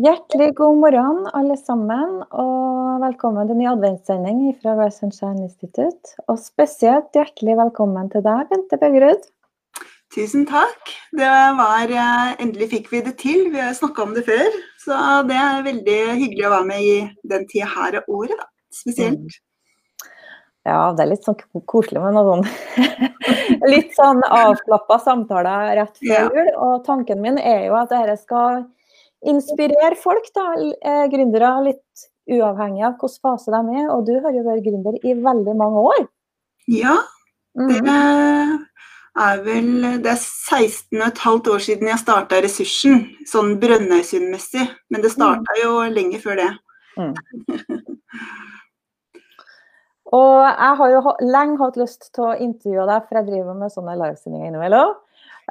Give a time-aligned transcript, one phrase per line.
[0.00, 6.14] Hjertelig god morgen, alle sammen, og velkommen til ny adventssending fra Rise and Shine Institute.
[6.32, 9.28] Og spesielt hjertelig velkommen til deg, Bente Bøgerud.
[10.16, 10.94] Tusen takk.
[11.12, 11.28] Det
[11.60, 13.44] var eh, Endelig fikk vi det til.
[13.52, 14.48] Vi har snakka om det før.
[14.80, 14.96] Så
[15.28, 16.98] det er veldig hyggelig å være med i
[17.36, 18.48] den tida her av året, da.
[18.72, 19.40] Spesielt.
[20.64, 22.46] Ja, det er litt sånn koselig med noe sånn
[23.74, 26.54] litt sånn avslappa samtaler rett før jul.
[26.64, 28.62] Og tanken min er jo at dette skal
[29.22, 30.48] inspirere folk, da,
[30.82, 33.88] eh, gründere, litt uavhengig av hvilken fase de er.
[33.94, 36.08] Og du har jo vært gründer i veldig mange år.
[36.70, 36.96] Ja,
[37.58, 37.80] det
[39.18, 44.68] er vel Det er 16 15 år siden jeg starta Ressursen, sånn Brønnøysundmessig.
[44.90, 46.50] Men det starta jo lenge før det.
[46.96, 47.14] Mm.
[50.18, 53.74] og jeg har jo lenge hatt lyst til å intervjue deg, for jeg driver med
[53.74, 54.94] sånne livesendinger innimellom.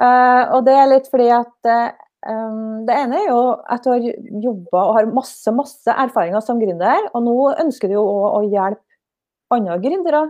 [0.00, 4.04] Uh, og det er litt fordi at uh, det ene er jo at du har
[4.44, 7.08] jobba og har masse masse erfaringer som gründer.
[7.12, 7.34] Og nå
[7.64, 8.82] ønsker du jo å hjelpe
[9.52, 10.22] andre gründere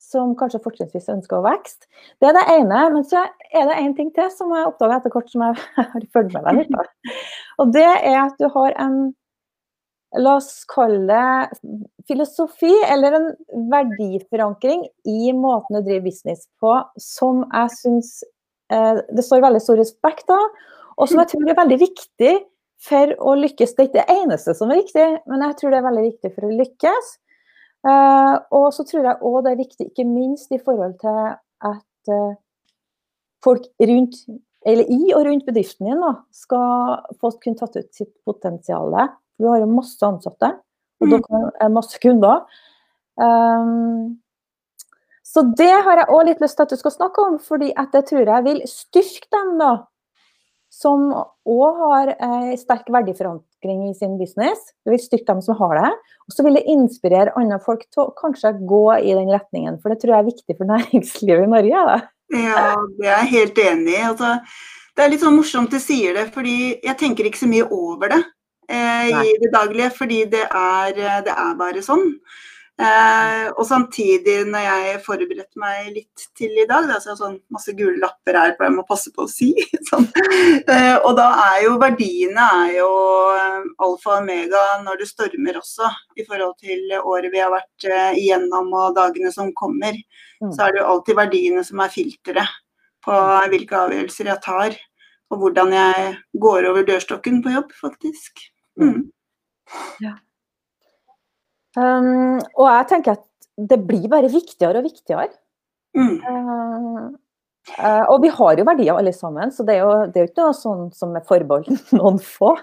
[0.00, 1.84] som kanskje fortrinnsvis ønsker å vokse.
[2.22, 2.82] Det er det ene.
[2.94, 6.06] Men så er det én ting til som jeg oppdaga etter hvert som jeg har
[6.14, 7.16] fulgt med deg litt.
[7.60, 9.00] Og det er at du har en
[10.18, 11.58] La oss kalle det
[12.10, 13.28] filosofi eller en
[13.70, 18.08] verdiforankring i måten du driver business på, som jeg syns
[18.74, 20.48] eh, det står veldig stor respekt av.
[21.00, 22.34] Og som jeg tror er veldig viktig
[22.84, 23.74] for å lykkes.
[23.74, 26.32] Det er ikke det eneste som er viktig, men jeg tror det er veldig viktig
[26.34, 27.10] for å lykkes.
[27.80, 31.20] Uh, og så tror jeg òg det er viktig, ikke minst i forhold til
[31.70, 32.34] at uh,
[33.44, 34.18] folk rundt,
[34.68, 38.92] eller i og rundt bedriften din da, skal få kunne tatt ut sitt potensial.
[39.40, 40.52] Du har jo masse ansatte,
[41.00, 41.14] og mm.
[41.16, 42.44] dere er masse kunder.
[43.20, 44.20] Um,
[45.24, 47.92] så det har jeg òg litt lyst til at du skal snakke om, fordi at
[47.94, 49.72] det tror jeg vil styrke dem da,
[50.80, 54.70] som òg har eh, sterk verdiforankring i sin business.
[54.84, 55.92] Det vil styrke dem som har det.
[56.24, 59.92] Og så vil det inspirere andre folk til å kanskje gå i den retningen, for
[59.92, 61.86] det tror jeg er viktig for næringslivet i Norge.
[61.90, 61.98] Da.
[62.30, 62.66] Ja,
[62.96, 64.04] det er jeg helt enig i.
[64.08, 64.34] Altså,
[64.96, 68.14] det er litt sånn morsomt du sier det, fordi jeg tenker ikke så mye over
[68.14, 68.22] det
[68.72, 69.92] eh, i det daglige.
[69.98, 70.94] Fordi det er,
[71.26, 72.08] det er bare sånn.
[72.80, 77.74] Eh, og samtidig, når jeg forberedte meg litt til i dag, jeg er sånn masse
[77.76, 79.50] gule lapper her på jeg må passe på å si,
[79.90, 80.06] sånn.
[80.64, 82.88] eh, og da er jo verdiene er jo
[83.34, 87.88] eh, alfa og omega når det stormer også, i forhold til året vi har vært
[87.90, 89.98] eh, igjennom og dagene som kommer.
[90.40, 90.48] Mm.
[90.48, 92.56] Så er det jo alltid verdiene som er filteret
[93.04, 93.20] på
[93.52, 94.80] hvilke avgjørelser jeg tar,
[95.30, 98.40] og hvordan jeg går over dørstokken på jobb, faktisk.
[98.80, 99.10] Mm.
[100.00, 100.16] Ja.
[101.78, 103.26] Um, og jeg tenker at
[103.70, 105.30] det blir bare viktigere og viktigere.
[105.96, 106.16] Mm.
[106.22, 107.04] Uh,
[107.78, 110.30] uh, og vi har jo verdier alle sammen, så det er jo, det er jo
[110.32, 112.56] ikke noe sånn som er forbeholdt noen få.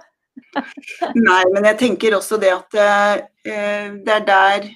[1.17, 4.67] Nei, men jeg tenker også det at uh, det er der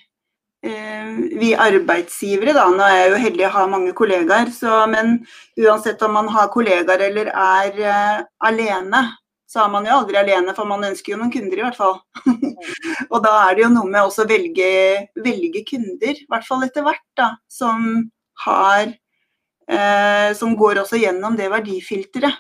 [0.62, 5.16] vi arbeidsgivere, da, nå er jeg jo heldig å ha mange kollegaer, så, men
[5.58, 7.80] uansett om man har kollegaer eller er
[8.46, 9.00] alene,
[9.52, 11.98] så er man jo aldri alene, for man ønsker jo noen kunder i hvert fall.
[13.12, 14.72] og da er det jo noe med også å velge,
[15.26, 18.06] velge kunder, i hvert fall etter hvert, da, som
[18.46, 22.40] har eh, Som går også gjennom det verdifilteret.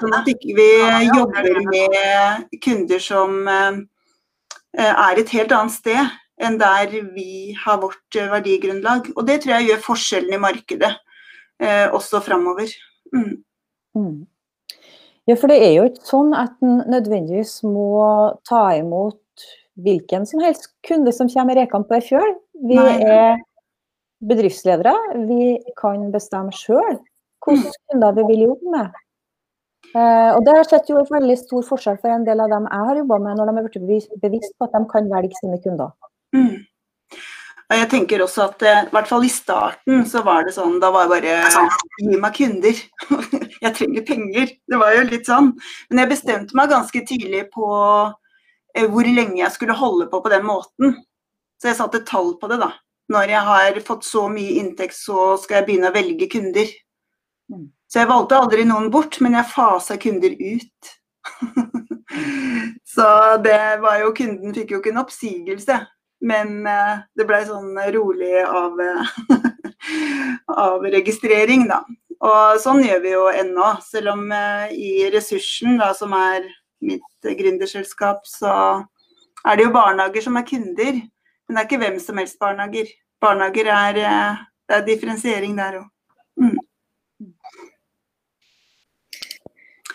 [0.00, 0.66] Sånn at ikke vi
[1.06, 3.78] jobber med kunder som eh,
[4.88, 9.12] er et helt annet sted enn der vi har vårt verdigrunnlag.
[9.14, 10.90] Og det tror jeg gjør forskjellen i markedet
[11.62, 12.72] eh, også framover.
[13.14, 13.36] Mm.
[13.94, 14.18] Mm.
[15.30, 17.92] Ja, for det er jo ikke sånn at en nødvendigvis må
[18.48, 19.18] ta imot
[19.82, 22.34] hvilken som helst kunde som kommer rekende på ei fjøl.
[22.68, 22.96] Vi Nei.
[23.06, 23.38] er
[24.28, 24.92] bedriftsledere.
[25.28, 26.98] Vi kan bestemme sjøl
[27.46, 28.98] hvilke kunder vi vil jobbe med.
[29.92, 32.68] Uh, og Det har sett jo en veldig stor forskjell for en del av dem
[32.70, 35.58] jeg har jobba med, når de har blitt bevisst på at de kan velge sine
[35.64, 35.90] kunder.
[36.36, 36.62] Mm.
[37.70, 40.78] Og jeg tenker også at eh, i hvert fall i starten så var det sånn
[40.82, 41.68] Da var det bare
[42.02, 42.82] Gi meg kunder.
[43.64, 44.52] jeg trenger penger.
[44.68, 45.52] Det var jo litt sånn.
[45.90, 47.68] Men jeg bestemte meg ganske tidlig på
[48.76, 50.96] eh, hvor lenge jeg skulle holde på på den måten.
[51.62, 52.72] Så jeg satte tall på det, da.
[53.12, 56.68] Når jeg har fått så mye inntekt, så skal jeg begynne å velge kunder.
[57.52, 57.68] Mm.
[57.92, 60.92] Så jeg valgte aldri noen bort, men jeg fasa kunder ut.
[62.94, 63.08] så
[63.44, 65.76] det var jo Kunden fikk jo ikke en oppsigelse.
[66.22, 68.78] Men eh, det ble sånn rolig av,
[70.66, 71.82] av registrering, da.
[72.22, 73.68] Og sånn gjør vi jo ennå.
[73.82, 76.46] Selv om eh, i Ressursen, da, som er
[76.82, 78.52] mitt gründerselskap, så
[79.42, 81.00] er det jo barnehager som er kunder.
[81.02, 82.92] Men det er ikke hvem som helst barnehager.
[83.22, 85.88] Barnehager er, eh, det er differensiering der òg.
[86.38, 86.60] Mm.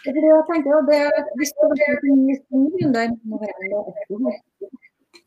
[0.07, 0.13] Jeg
[0.47, 1.00] tenker det,
[1.35, 1.65] hvis det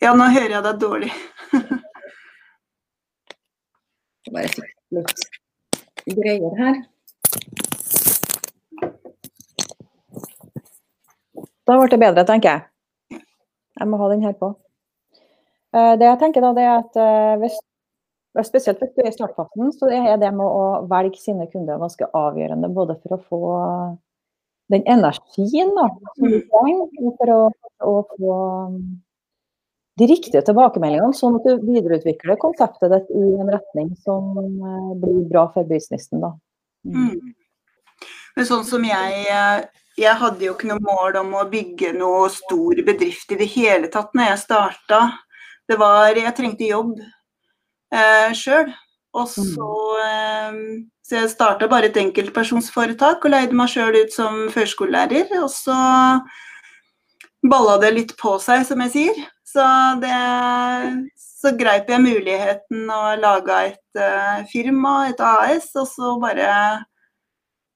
[0.00, 1.10] Ja, nå hører jeg deg dårlig.
[4.32, 4.48] Bare
[4.96, 5.12] litt
[6.16, 6.78] greier her.
[11.68, 12.64] Da ble det bedre, tenker jeg.
[13.76, 14.48] Jeg må ha den her på.
[15.76, 17.60] Eh, det jeg tenker da, det er at eh, hvis,
[18.48, 22.08] spesielt hvis du er i startfasen, så er det med å velge sine kunder ganske
[22.08, 22.72] avgjørende.
[22.72, 23.42] Både for å få
[24.72, 26.48] den energien da, som du mm.
[26.56, 27.52] trenger, og for å,
[27.84, 28.32] å få
[30.00, 35.26] de riktige tilbakemeldingene, sånn at du videreutvikler konseptet ditt i en retning som eh, blir
[35.30, 36.24] bra for businessen.
[36.24, 36.34] Da.
[36.88, 37.04] Mm.
[37.10, 37.36] mm.
[38.38, 39.24] Men sånn som jeg
[39.98, 43.90] Jeg hadde jo ikke noe mål om å bygge noe stor bedrift i det hele
[43.92, 45.00] tatt når jeg starta
[45.70, 46.96] det var Jeg trengte jobb
[47.94, 48.70] eh, sjøl.
[49.14, 49.70] Og så,
[50.02, 50.58] eh,
[51.06, 55.30] så jeg starta bare et enkeltpersonsforetak og leide meg sjøl ut som førskolelærer.
[55.42, 55.76] Og så
[57.42, 59.22] balla det litt på seg, som jeg sier.
[59.50, 59.66] Så,
[60.02, 60.16] det,
[61.18, 66.52] så greip jeg muligheten og laga et uh, firma, et AS, og så bare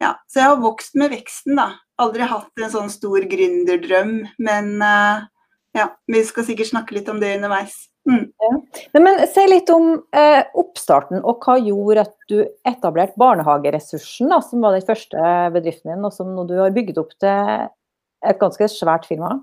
[0.02, 0.16] Ja.
[0.28, 1.70] Så jeg har vokst med veksten, da.
[2.02, 5.24] Aldri hatt en sånn stor gründerdrøm, men uh,
[5.74, 7.76] ja, vi skal sikkert snakke litt om det underveis.
[8.10, 8.26] Mm.
[8.44, 8.50] Ja.
[9.00, 12.36] Men Si litt om eh, oppstarten, og hva gjorde at du
[12.68, 15.24] etablerte Barnehageressursen, da, som var den første
[15.54, 17.66] bedriften din, og som nå du har bygget opp til
[18.24, 19.38] et ganske svært firma?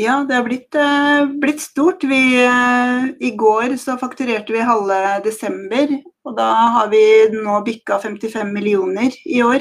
[0.00, 2.04] Ja, det har blitt, eh, blitt stort.
[2.04, 5.88] Vi, eh, I går så fakturerte vi halve desember,
[6.24, 9.60] og da har vi nå bikka 55 millioner i år.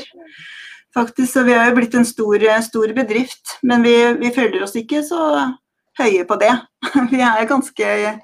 [0.96, 4.76] Faktisk, Så vi har jo blitt en stor, stor bedrift, men vi, vi føler oss
[4.76, 5.54] ikke så
[6.00, 6.56] høye på det.
[7.12, 8.22] Vi er ganske,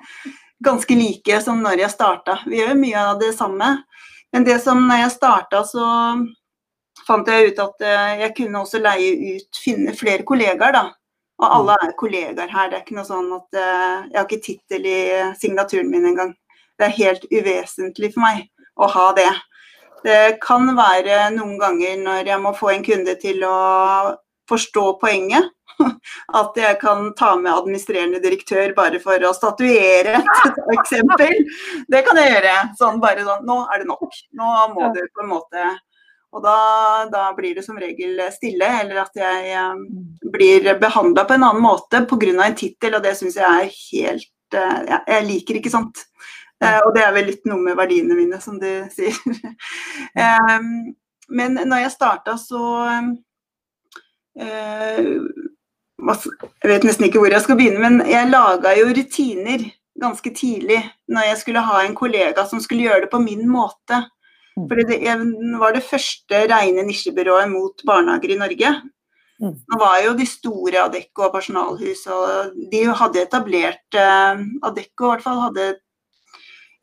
[0.63, 2.39] ganske like som når jeg starta.
[2.47, 3.83] Vi gjør mye av det samme.
[4.31, 5.85] Men det som når jeg starta, så
[7.05, 10.91] fant jeg ut at eh, jeg kunne også leie ut, finne flere kollegaer, da.
[11.41, 12.69] Og alle er kollegaer her.
[12.71, 14.99] Det er ikke noe sånn at uh, Jeg har ikke tittel i
[15.39, 16.31] signaturen min engang.
[16.79, 18.45] Det er helt uvesentlig for meg
[18.75, 19.31] å ha det.
[20.05, 23.55] Det kan være noen ganger når jeg må få en kunde til å
[24.49, 25.47] forstå poenget,
[26.39, 31.41] at jeg kan ta med administrerende direktør bare for å statuere et eksempel.
[31.91, 32.53] Det kan jeg gjøre.
[32.79, 34.21] Sånn bare sånn Nå er det nok.
[34.37, 35.65] Nå må du på en måte
[36.35, 36.57] Og da,
[37.11, 39.85] da blir det som regel stille, eller at jeg um,
[40.33, 42.33] blir behandla på en annen måte pga.
[42.43, 46.03] en tittel, og det syns jeg er helt uh, ja, Jeg liker ikke sånt.
[46.63, 49.15] Uh, og det er vel litt noe med verdiene mine, som du sier.
[51.29, 52.91] men når jeg starta, så
[54.35, 55.23] jeg
[56.67, 59.63] vet nesten ikke hvor jeg skal begynne, men jeg laga jo rutiner
[60.01, 64.03] ganske tidlig når jeg skulle ha en kollega som skulle gjøre det på min måte.
[64.55, 64.67] Mm.
[64.69, 65.15] For det
[65.61, 68.73] var det første rene nisjebyrået mot barnehager i Norge.
[69.43, 69.55] Mm.
[69.55, 75.11] Nå var jo de store Adecco og Personalhus og de hadde etablert uh, Adecco i
[75.11, 75.73] hvert fall hadde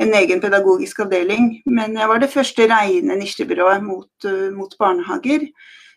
[0.03, 5.47] en egen pedagogisk avdeling, men jeg var det første rene nisjebyrået mot, uh, mot barnehager.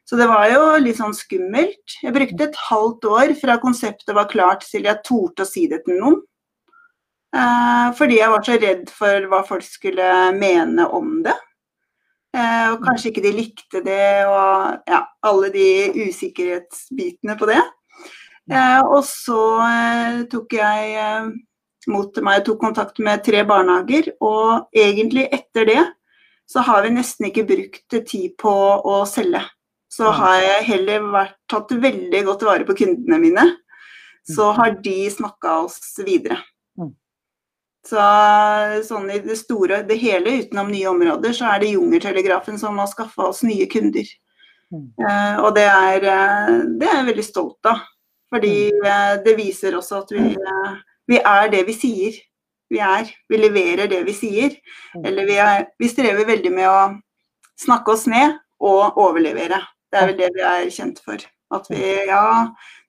[0.06, 1.98] Så det var jo litt sånn skummelt.
[2.04, 5.81] Jeg brukte et halvt år fra konseptet var klart til jeg torde å si det
[5.88, 6.19] til noen.
[7.36, 11.36] Eh, fordi jeg var så redd for hva folk skulle mene om det.
[12.35, 15.67] Eh, og kanskje ikke de likte det, og ja, alle de
[16.09, 17.62] usikkerhetsbitene på det.
[18.51, 21.29] Eh, og så eh, tok jeg
[21.89, 25.81] mot meg tok kontakt med tre barnehager, og egentlig etter det
[26.50, 28.53] så har vi nesten ikke brukt tid på
[28.86, 29.41] å selge
[29.95, 33.45] så har jeg heller vært, tatt veldig godt vare på kundene mine.
[34.27, 34.55] Så mm.
[34.57, 36.39] har de snakka oss videre.
[37.86, 38.82] Mm.
[38.82, 42.80] Så sånn i det store, det hele utenom nye områder, så er det Jungertelegrafen som
[42.82, 44.08] har skaffa oss nye kunder.
[44.74, 44.88] Mm.
[44.98, 47.84] Uh, og det er, uh, det er jeg veldig stolt av.
[48.34, 50.32] Fordi uh, det viser også at vi,
[51.12, 52.18] vi, er det vi sier
[52.74, 53.10] vi er.
[53.30, 54.58] Vi leverer det vi sier.
[55.06, 56.80] Eller vi, er, vi strever veldig med å
[57.62, 59.62] snakke oss ned og overlevere.
[59.92, 61.22] Det er vel det vi er kjent for.
[61.54, 62.25] At vi, ja,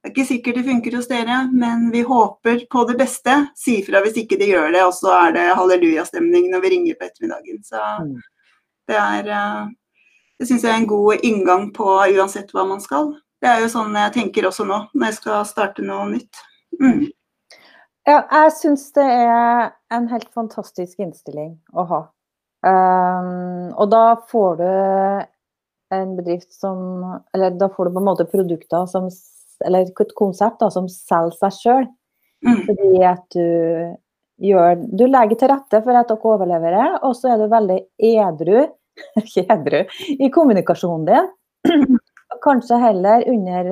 [0.06, 3.32] det er ikke sikkert det funker hos dere, men vi håper på det beste.
[3.58, 6.94] Si fra hvis ikke det gjør det, og så er det hallelujastemning når vi ringer
[7.00, 7.58] på ettermiddagen.
[7.66, 8.12] Så mm.
[8.86, 9.64] det er eh,
[10.38, 13.16] Det syns jeg er en god inngang på uansett hva man skal.
[13.42, 16.42] Det er jo sånn jeg tenker også nå, når jeg skal starte noe nytt.
[16.78, 17.06] Mm.
[18.06, 22.02] Ja, jeg syns det er en helt fantastisk innstilling å ha.
[22.62, 24.68] Um, og da får du
[25.96, 29.10] en bedrift som Eller da får du på en måte produkter som
[29.64, 31.86] Eller et konsept da, som selger seg sjøl.
[32.46, 32.58] Mm.
[32.66, 33.94] Fordi at du
[34.44, 38.66] gjør Du legger til rette for at dere overlever, og så er du veldig edru
[39.56, 39.80] edru
[40.12, 41.96] i kommunikasjonen din.
[42.44, 43.70] kanskje heller under,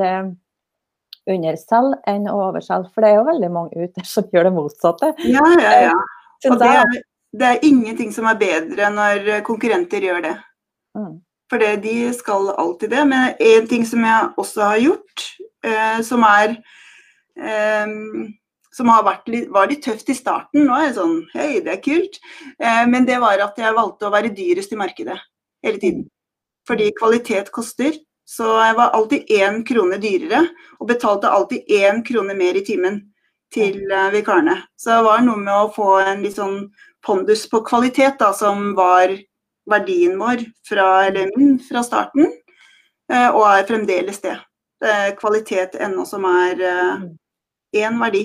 [1.30, 2.90] under selv enn å overselge.
[2.94, 5.12] For det er jo veldig mange ute som gjør det motsatte.
[5.28, 5.98] Ja, ja, ja.
[6.50, 6.98] Og det er,
[7.32, 10.34] det er ingenting som er bedre når konkurrenter gjør det.
[10.98, 11.14] Mm.
[11.52, 13.02] For det, de skal alltid det.
[13.10, 15.26] Men en ting som jeg også har gjort,
[15.66, 16.56] eh, som er
[17.36, 17.92] eh,
[18.74, 18.90] som
[19.30, 20.64] litt, var litt tøft i starten.
[20.66, 22.18] Nå er jeg sånn Hei, det er kult.
[22.58, 25.20] Eh, men det var at jeg valgte å være dyrest i markedet
[25.64, 26.08] hele tiden.
[26.68, 27.94] Fordi kvalitet koster.
[28.24, 30.46] Så jeg var alltid én krone dyrere,
[30.80, 33.02] og betalte alltid én krone mer i timen
[33.52, 34.56] til eh, vikarene.
[34.80, 36.70] Så det var noe med å få en litt sånn
[37.04, 39.12] pondus på kvalitet, da, som var
[39.70, 42.30] verdien vår fra, eller min fra starten,
[43.12, 44.38] eh, og er fremdeles det.
[45.16, 47.04] Kvalitet ennå som er eh,
[47.84, 48.24] én verdi,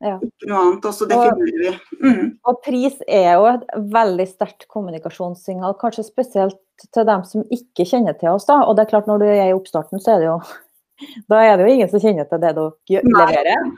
[0.00, 0.14] Ja.
[0.16, 0.86] ikke noe annet.
[0.88, 1.72] Og så definerer vi.
[2.00, 2.30] Mm.
[2.48, 6.56] Og pris er jo et veldig sterkt kommunikasjonssignal, kanskje spesielt
[6.94, 8.48] til dem som ikke kjenner til oss.
[8.48, 8.62] da.
[8.64, 10.38] Og det er klart når du er i oppstarten, så er det jo
[11.32, 13.70] da er det jo ingen som kjenner til det dere leverer.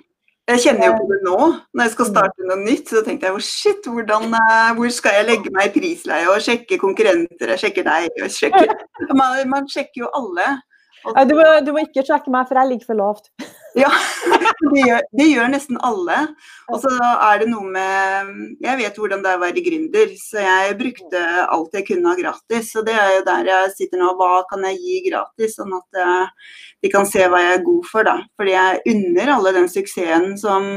[0.51, 1.37] Jeg kjenner jo på det nå,
[1.73, 2.89] når jeg skal starte noe nytt.
[2.91, 6.43] Så tenkte jeg oh shit, hvordan, eh, hvor skal jeg legge meg i prisleie og
[6.43, 7.53] sjekke konkurrenter?
[7.55, 8.73] Jeg sjekker deg og sjekker
[9.21, 10.49] Man, man sjekker jo alle.
[11.07, 13.31] Og- Du må, du må ikke sjekke meg, for jeg ligger for lavt.
[13.79, 13.89] Ja,
[14.75, 16.19] det gjør, det gjør nesten alle.
[16.69, 20.43] Og så er det noe med Jeg vet hvordan det er å være gründer, så
[20.45, 22.73] jeg brukte alt jeg kunne av gratis.
[22.77, 24.13] Og det er jo der jeg sitter nå.
[24.19, 26.51] Hva kan jeg gi gratis, sånn at eh,
[26.85, 28.19] de kan se hva jeg er god for, da.
[28.41, 30.69] Fordi jeg unner alle den suksessen som,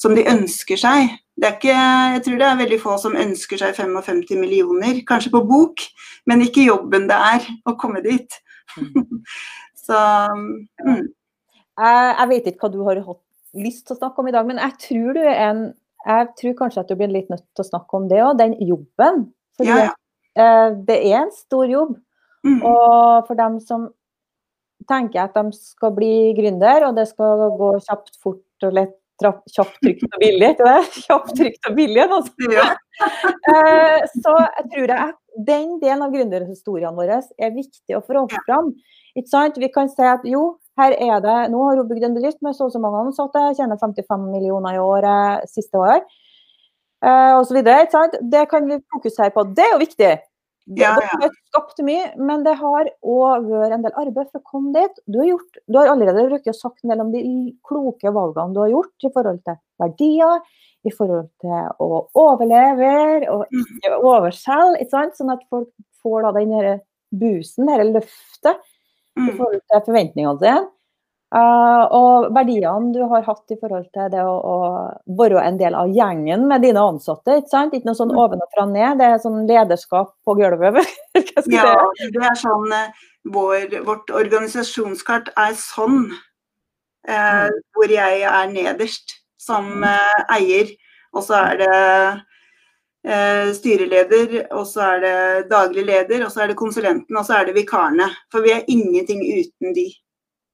[0.00, 1.14] som de ønsker seg.
[1.40, 5.40] Det ikke, jeg tror det er veldig få som ønsker seg 55 millioner, kanskje på
[5.48, 5.86] bok,
[6.28, 8.36] men ikke jobben det er å komme dit.
[9.86, 10.02] så
[10.36, 11.06] mm.
[11.80, 13.22] Jeg, jeg vet ikke hva du har hatt
[13.60, 15.62] lyst til å snakke om i dag, men jeg tror du er en
[16.00, 18.54] jeg tror kanskje at du blir litt nødt til å snakke om det òg, den
[18.64, 19.26] jobben.
[19.58, 19.90] Fordi Ja, ja.
[20.40, 21.90] eh, det er en stor jobb.
[22.46, 22.62] Mm.
[22.64, 23.90] Og for dem som
[24.88, 29.42] tenker at de skal bli gründer, og det skal gå kjapt, fort og lett, trapp,
[29.52, 30.78] kjapt, trygt og billig, ikke det?
[31.04, 32.06] Kjapt, trygt og billig.
[32.14, 32.46] Sånt.
[32.56, 32.70] Ja.
[33.50, 35.12] Eh, så jeg tror jeg,
[35.46, 38.74] den delen av gründerhistoriene våre er viktig å få fram.
[39.16, 39.56] Ikke sant?
[39.56, 40.42] Vi kan si at jo,
[40.80, 43.44] her er det, nå har hun bygd en bedrift med så og så mange ansatte,
[43.58, 46.00] tjener 55 millioner i året siste år.
[47.04, 48.18] Eh, og så videre, ikke sant?
[48.32, 49.46] Det kan vi fokusere på.
[49.56, 50.10] Det er jo viktig.
[50.70, 54.42] Det, Ja, det har skapt mye, men det har òg vært en del arbeid for
[54.42, 55.00] å komme dit.
[55.08, 57.22] Du har, gjort, du har allerede rukket å sagt en del om de
[57.66, 60.44] kloke valgene du har gjort i forhold til verdier,
[60.86, 62.92] i forhold til å overleve
[63.32, 63.64] og Mm.
[63.64, 65.16] ikke overselge, ikke sant?
[65.18, 65.68] sånn at folk
[66.04, 68.60] får da den boosten, dette løftet,
[69.18, 70.68] i forhold til forventningene sine.
[71.30, 74.54] Uh, og verdiene du har hatt i forhold til det å, å
[75.14, 77.36] være en del av gjengen med dine ansatte.
[77.38, 77.76] Ikke sant?
[77.76, 78.18] Ikke noe sånn Mm.
[78.24, 80.80] ovenfra og ned, det er sånn lederskap på gulvet.
[81.54, 82.90] Ja, det er sånn eh,
[83.30, 86.10] vår, Vårt organisasjonskart er sånn.
[87.06, 90.74] Eh, hvor jeg er nederst som uh, eier.
[91.14, 91.78] Og så er det
[93.00, 97.48] styreleder, og så er det daglig leder, og så er det konsulenten, og så er
[97.48, 98.10] det vikarene.
[98.32, 99.86] For vi er ingenting uten de.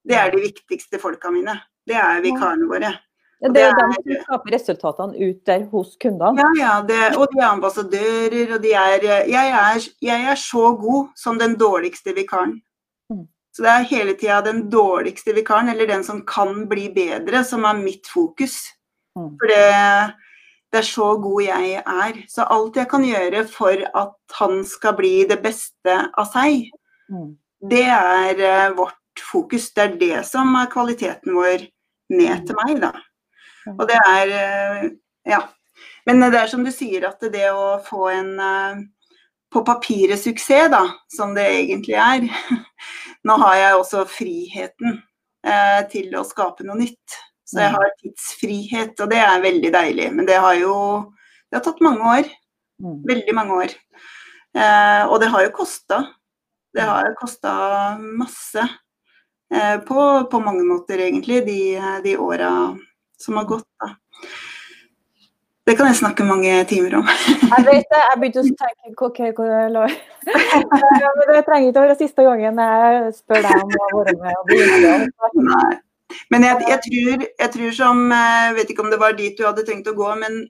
[0.07, 1.57] Det er de viktigste folka mine.
[1.87, 2.93] Det er vikarene våre.
[3.39, 6.41] Ja, Det er jo dem som skaper resultatene ut der hos kundene.
[6.41, 6.75] Ja, ja.
[6.81, 11.37] Det, og de er ambassadører, og de er jeg, er jeg er så god som
[11.37, 12.55] den dårligste vikaren.
[13.11, 13.27] Mm.
[13.53, 17.67] Så det er hele tida den dårligste vikaren, eller den som kan bli bedre, som
[17.69, 18.57] er mitt fokus.
[19.17, 19.29] Mm.
[19.37, 19.61] For det,
[20.71, 22.21] det er så god jeg er.
[22.29, 26.67] Så alt jeg kan gjøre for at han skal bli det beste av seg,
[27.07, 27.37] Mm.
[27.69, 29.69] det er uh, vårt fokus.
[29.71, 31.61] Det er det som er kvaliteten vår
[32.11, 32.91] ned til meg, da.
[33.77, 34.89] Og det er uh,
[35.27, 35.45] Ja.
[36.05, 38.83] Men det er som du sier, at det å få en uh,
[39.53, 42.27] på papiret suksess, da, som det egentlig er
[43.27, 45.01] Nå har jeg også friheten
[45.91, 47.15] til å skape noe nytt.
[47.47, 50.07] Så jeg har tidsfrihet, og det er veldig deilig.
[50.15, 50.73] Men det har jo
[51.47, 52.27] det har tatt mange år.
[52.83, 52.97] Mm.
[53.07, 53.75] Veldig mange år.
[54.57, 56.01] Eh, og det har jo kosta.
[56.75, 57.53] Det har kosta
[57.97, 58.67] masse.
[59.53, 60.01] Eh, på,
[60.31, 61.61] på mange måter, egentlig, de,
[62.03, 62.51] de åra
[63.17, 63.67] som har gått.
[63.79, 63.93] Da.
[65.67, 67.09] Det kan jeg snakke mange timer om.
[67.57, 69.95] Jeg vet det, jeg begynte å tenke ok, hvor lov?
[70.27, 74.37] Det trenger ikke å være siste gangen jeg spør deg om å være med.
[74.37, 75.81] og bli med.
[76.31, 79.43] Men jeg, jeg, tror, jeg tror som Jeg vet ikke om det var dit du
[79.43, 80.45] hadde tenkt å gå, men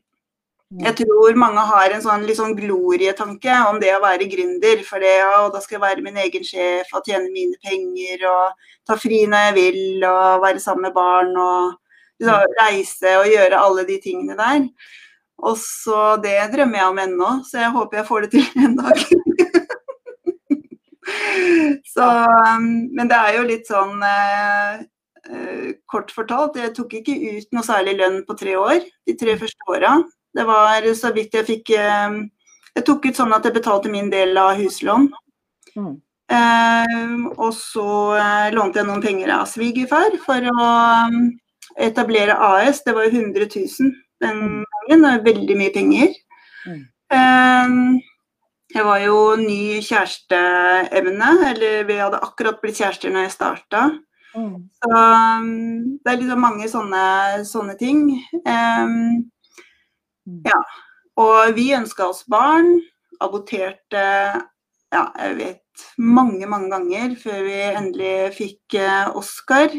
[0.84, 4.82] jeg tror mange har en sånn, litt sånn glorietanke om det å være gründer.
[4.84, 8.26] For det, ja, og da skal jeg være min egen sjef og tjene mine penger
[8.28, 11.78] og ta fri når jeg vil og være sammen med barn og
[12.20, 14.68] så, reise og gjøre alle de tingene der.
[15.38, 18.78] Og så Det drømmer jeg om ennå, så jeg håper jeg får det til en
[18.78, 18.98] dag.
[21.88, 22.66] Så, um,
[22.98, 24.82] men det er jo litt sånn eh, eh,
[25.90, 28.86] kort fortalt, jeg tok ikke ut noe særlig lønn på tre år.
[29.08, 29.98] De tre første åra.
[30.38, 32.18] Det var så vidt jeg fikk eh,
[32.78, 35.08] Jeg tok ut sånn at jeg betalte min del av huslån.
[35.78, 35.96] Mm.
[36.28, 37.88] Eh, og så
[38.20, 40.68] eh, lånte jeg noen penger av svigerfar for å
[41.82, 42.84] etablere AS.
[42.86, 44.62] Det var jo 100 000 den mm.
[44.76, 45.08] gangen.
[45.08, 46.14] Det veldig mye penger.
[46.68, 46.84] Mm.
[47.18, 47.74] Eh,
[48.76, 53.88] jeg var jo ny kjæresteemne, eller vi hadde akkurat blitt kjærester når jeg starta.
[54.38, 54.68] Mm.
[54.78, 55.48] Så um,
[56.04, 57.06] det er liksom mange sånne,
[57.48, 58.04] sånne ting.
[58.46, 59.26] Um,
[60.46, 60.60] ja.
[61.18, 62.78] Og vi ønska oss barn.
[63.24, 64.04] Aborterte
[64.94, 69.74] ja, jeg vet mange, mange ganger før vi endelig fikk uh, Oscar.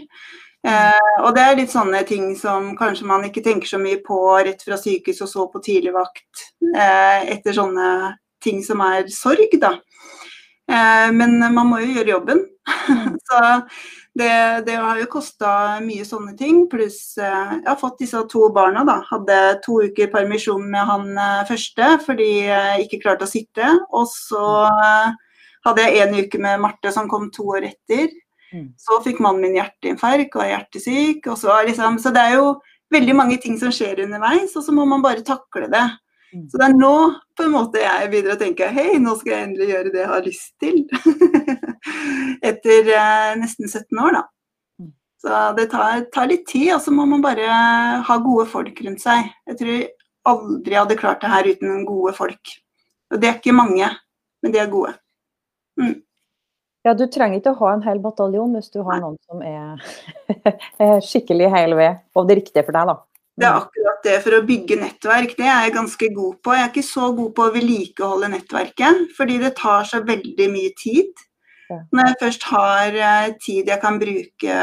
[0.66, 4.18] Uh, og det er litt sånne ting som kanskje man ikke tenker så mye på
[4.44, 9.76] rett fra sykehus og så på tidligvakt uh, etter sånne ting som er sorg, da.
[10.68, 12.44] Eh, men man må jo gjøre jobben.
[12.88, 13.16] Mm.
[13.28, 13.40] så
[14.18, 14.32] det,
[14.66, 15.50] det, har jo kosta
[15.84, 16.66] mye sånne ting.
[16.70, 19.00] Pluss eh, jeg har fått disse to barna, da.
[19.08, 23.74] Hadde to uker permisjon med han eh, første fordi jeg ikke klarte å sitte.
[23.96, 24.46] Og så
[25.66, 28.10] hadde jeg en uke med Marte som kom to år etter.
[28.52, 28.72] Mm.
[28.80, 31.24] Så fikk mannen min hjerteinfarkt og er hjertesyk.
[31.32, 32.58] Og så, liksom, så det er jo
[32.92, 35.84] veldig mange ting som skjer underveis, og så må man bare takle det.
[36.28, 36.94] Så det er nå
[37.36, 40.10] på en måte jeg begynner å tenke hei, nå skal jeg endelig gjøre det jeg
[40.10, 40.82] har lyst til.
[42.50, 44.24] Etter eh, nesten 17 år, da.
[44.82, 44.90] Mm.
[45.22, 47.48] Så det tar, tar, litt tid, og så må man bare
[48.04, 49.30] ha gode folk rundt seg.
[49.48, 49.88] Jeg tror jeg
[50.28, 52.54] aldri hadde klart det her uten gode folk.
[53.08, 53.88] Og det er ikke mange,
[54.44, 54.92] men de er gode.
[55.80, 55.96] Mm.
[56.86, 61.00] Ja, du trenger ikke å ha en hel bataljon hvis du har noen som er
[61.04, 63.00] skikkelig hel ved, og det riktige for deg, da.
[63.38, 65.36] Det er akkurat det for å bygge nettverk.
[65.38, 66.54] Det er jeg ganske god på.
[66.56, 70.72] Jeg er ikke så god på å vedlikeholde nettverket, fordi det tar så veldig mye
[70.80, 71.22] tid.
[71.68, 74.58] Når jeg først har eh, tid jeg kan bruke,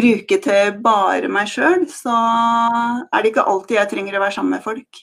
[0.00, 4.56] bruke til bare meg sjøl, så er det ikke alltid jeg trenger å være sammen
[4.56, 5.02] med folk.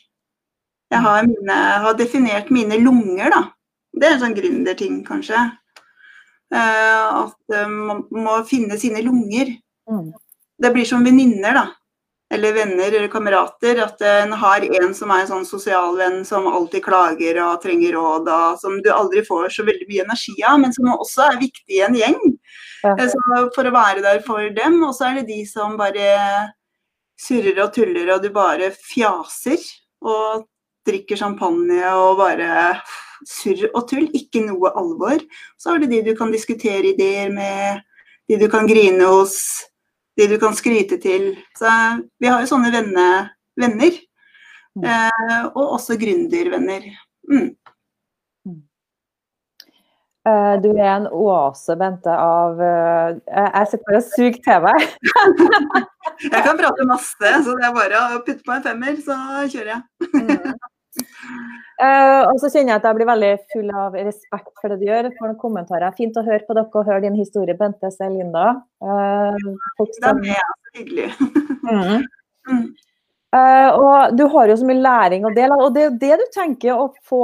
[0.91, 3.43] Jeg har, mine, har definert mine lunger, da.
[3.95, 5.47] Det er en sånn gründerting, kanskje.
[6.52, 9.54] Uh, at uh, man må finne sine lunger.
[9.88, 10.10] Mm.
[10.60, 11.69] Det blir som venninner, da
[12.32, 13.82] eller venner eller kamerater.
[13.84, 18.30] At en har en som er en sånn sosialvenn som alltid klager og trenger råd,
[18.32, 21.80] og som du aldri får så veldig mye energi av, men som også er viktig
[21.80, 22.22] i en gjeng.
[22.86, 22.96] Ja.
[22.96, 23.12] Eh,
[23.56, 24.80] for å være der for dem.
[24.88, 26.08] Og så er det de som bare
[27.22, 29.62] surrer og tuller, og du bare fjaser.
[30.02, 30.48] Og
[30.88, 32.80] drikker champagne og bare
[33.28, 34.08] surr og tull.
[34.17, 35.20] Ikke noe alvor.
[35.60, 37.84] Så er det de du kan diskutere ideer med,
[38.30, 39.38] de du kan grine hos
[40.22, 41.32] de du kan skryte til.
[41.58, 41.72] Så
[42.22, 43.08] vi har jo sånne venne,
[43.60, 43.98] venner.
[44.78, 44.86] Mm.
[44.88, 46.86] Eh, og også gründervenner.
[47.32, 47.50] Mm.
[50.22, 54.68] Uh, du er en oase, Bente, av uh, Jeg sitter bare og suger TV.
[56.36, 59.18] jeg kan prate masse, så det er bare å putte på en femmer, så
[59.50, 60.54] kjører jeg.
[61.82, 64.88] Uh, og så kjenner jeg at jeg blir veldig full av respekt for det du
[64.89, 65.10] gjør.
[65.17, 65.95] For noen kommentarer.
[65.97, 68.10] Fint å høre på dere og høre din historie, Bente C.
[68.12, 68.54] Linda.
[68.84, 69.38] Uh,
[69.80, 70.15] det er så
[70.77, 71.12] hyggelig.
[71.67, 72.10] mm.
[72.49, 72.65] Mm.
[73.32, 76.27] Uh, og du har jo så mye læring å dele, og det er det du
[76.36, 77.23] tenker å få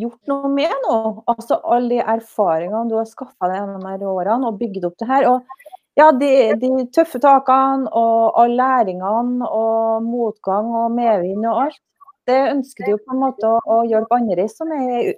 [0.00, 0.96] gjort noe med nå.
[1.28, 5.10] Altså alle de erfaringene du har skaffa deg gjennom de årene og bygd opp det
[5.10, 5.28] her.
[5.28, 11.82] og ja, de, de, tøffe takene og alle læringene og motgang og medvind og alt.
[12.28, 15.12] Det ønsker du jo på en måte å, å hjelpe andre som er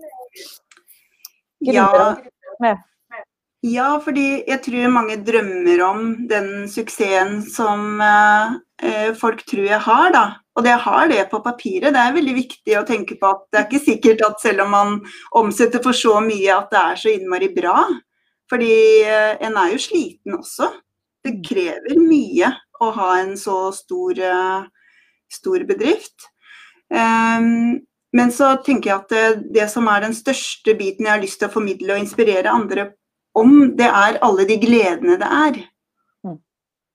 [1.65, 1.89] ja.
[2.63, 2.83] med.
[3.65, 10.11] Ja, fordi jeg tror mange drømmer om den suksessen som eh, folk tror jeg har,
[10.13, 10.25] da.
[10.55, 11.95] Og jeg har det på papiret.
[11.95, 14.75] Det er veldig viktig å tenke på at det er ikke sikkert at selv om
[14.75, 14.99] man
[15.41, 17.87] omsetter for så mye, at det er så innmari bra.
[18.53, 18.75] Fordi
[19.09, 20.69] eh, en er jo sliten også.
[21.25, 22.53] Det krever mye
[22.85, 24.93] å ha en så stor, eh,
[25.33, 26.29] stor bedrift.
[26.95, 27.81] Um,
[28.15, 31.51] men så tenker jeg at det, som er den største biten jeg har lyst til
[31.51, 32.93] å formidle og inspirere andre
[33.35, 35.57] om, det er alle de gledene det er
[36.23, 36.37] mm.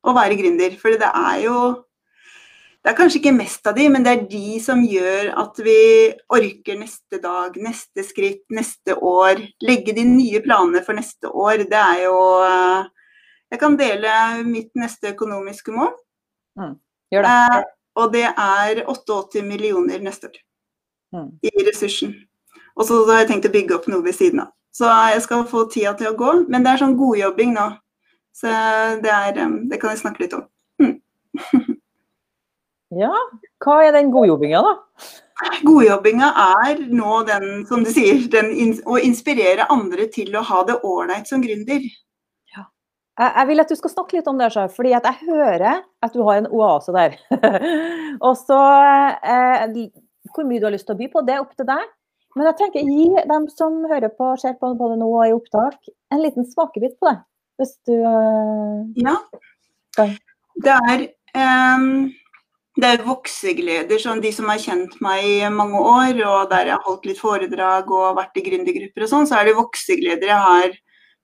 [0.07, 0.75] å være gründer.
[0.79, 1.59] For det er jo
[2.79, 5.81] Det er kanskje ikke mest av de, men det er de som gjør at vi
[6.31, 9.41] orker neste dag, neste skritt, neste år.
[9.67, 11.65] Legge de nye planene for neste år.
[11.67, 12.15] Det er jo
[13.51, 14.13] Jeg kan dele
[14.47, 15.91] mitt neste økonomiske mål.
[16.55, 16.79] Mm.
[17.11, 17.35] Gjør det.
[17.35, 20.39] Uh, og det er 88 millioner neste år
[21.15, 21.29] mm.
[21.45, 22.15] i ressursen.
[22.79, 24.53] Og så har jeg tenkt å bygge opp noe ved siden av.
[24.75, 26.33] Så jeg skal få tida til å gå.
[26.47, 27.67] Men det er sånn godjobbing nå.
[28.35, 28.51] Så
[29.03, 30.45] det, er, um, det kan jeg snakke litt om.
[30.79, 30.93] Mm.
[33.01, 33.11] ja,
[33.65, 34.75] hva er den godjobbinga, da?
[35.67, 38.53] Godjobbinga er nå den, som du sier, den,
[38.87, 41.83] å inspirere andre til å ha det ålreit som gründer.
[43.19, 46.21] Jeg vil at du skal snakke litt om det, selv, fordi jeg hører at du
[46.23, 47.17] har en oase der.
[48.25, 48.59] og så
[49.19, 49.65] eh,
[50.31, 51.83] Hvor mye du har lyst til å by på, det er opp til deg.
[52.37, 55.91] Men jeg tenker, gi dem som hører på, ser på både nå og i opptak,
[56.13, 57.17] en liten smakebit på det.
[57.59, 59.03] Hvis du eh...
[59.03, 59.17] Ja.
[60.63, 61.05] Det er
[61.35, 62.07] um,
[62.79, 66.77] det er voksegleder, sånn de som har kjent meg i mange år, og der jeg
[66.77, 70.45] har holdt litt foredrag og vært i gründergrupper og sånn, så er det voksegleder jeg
[70.45, 70.77] har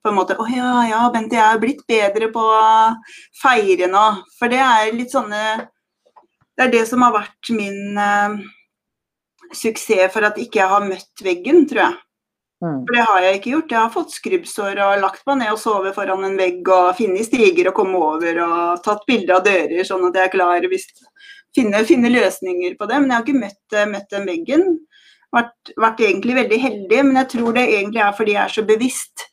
[0.06, 2.94] på en måte Å ja, ja, Bente, jeg er blitt bedre på å
[3.42, 4.06] feire nå.
[4.38, 5.42] For det er litt sånne
[6.56, 8.38] Det er det som har vært min uh,
[9.52, 11.98] suksess for at ikke jeg har møtt veggen, tror jeg.
[12.64, 12.78] Mm.
[12.88, 13.74] For det har jeg ikke gjort.
[13.74, 17.28] Jeg har fått skrubbsår og lagt meg ned og sovet foran en vegg og funnet
[17.28, 20.88] stiger og komme over og tatt bilde av dører sånn at jeg er klar hvis
[21.56, 23.02] finne, finne løsninger på det.
[23.02, 24.68] Men jeg har ikke møtt, møtt den veggen.
[25.36, 28.64] Vært, vært, egentlig veldig heldig, men jeg tror det egentlig er fordi jeg er så
[28.70, 29.26] bevisst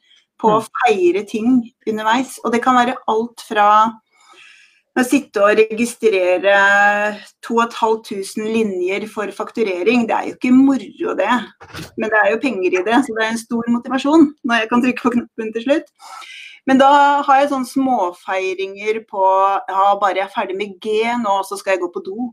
[0.42, 0.70] på å mm.
[0.82, 2.38] feire ting underveis.
[2.42, 3.68] Og det kan være alt fra
[4.92, 6.56] å sitte og registrere
[7.46, 11.38] 2500 linjer for fakturering, det er jo ikke moro det.
[11.96, 14.70] Men det er jo penger i det, så det er en stor motivasjon når jeg
[14.72, 15.90] kan trykke på knappen til slutt.
[16.68, 16.92] Men da
[17.26, 21.74] har jeg sånne småfeiringer på ja, bare jeg er ferdig med G nå, så skal
[21.74, 22.28] jeg gå på do.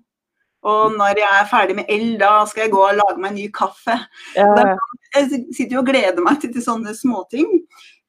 [0.70, 3.40] Og når jeg er ferdig med L, da skal jeg gå og lage meg en
[3.40, 3.96] ny kaffe.
[4.36, 4.76] Ja.
[5.16, 7.48] jeg sitter jo og gleder meg til, til sånne småting.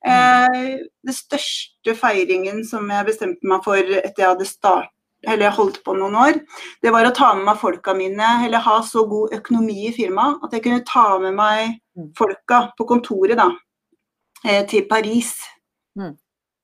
[0.07, 4.93] Eh, det største feiringen som jeg bestemte meg for etter jeg hadde start,
[5.29, 6.39] eller holdt på noen år,
[6.81, 10.47] det var å ta med meg folka mine, eller ha så god økonomi i firmaet
[10.47, 12.11] at jeg kunne ta med meg mm.
[12.17, 13.51] folka på kontoret da,
[14.47, 15.35] eh, til Paris.
[16.01, 16.17] Mm.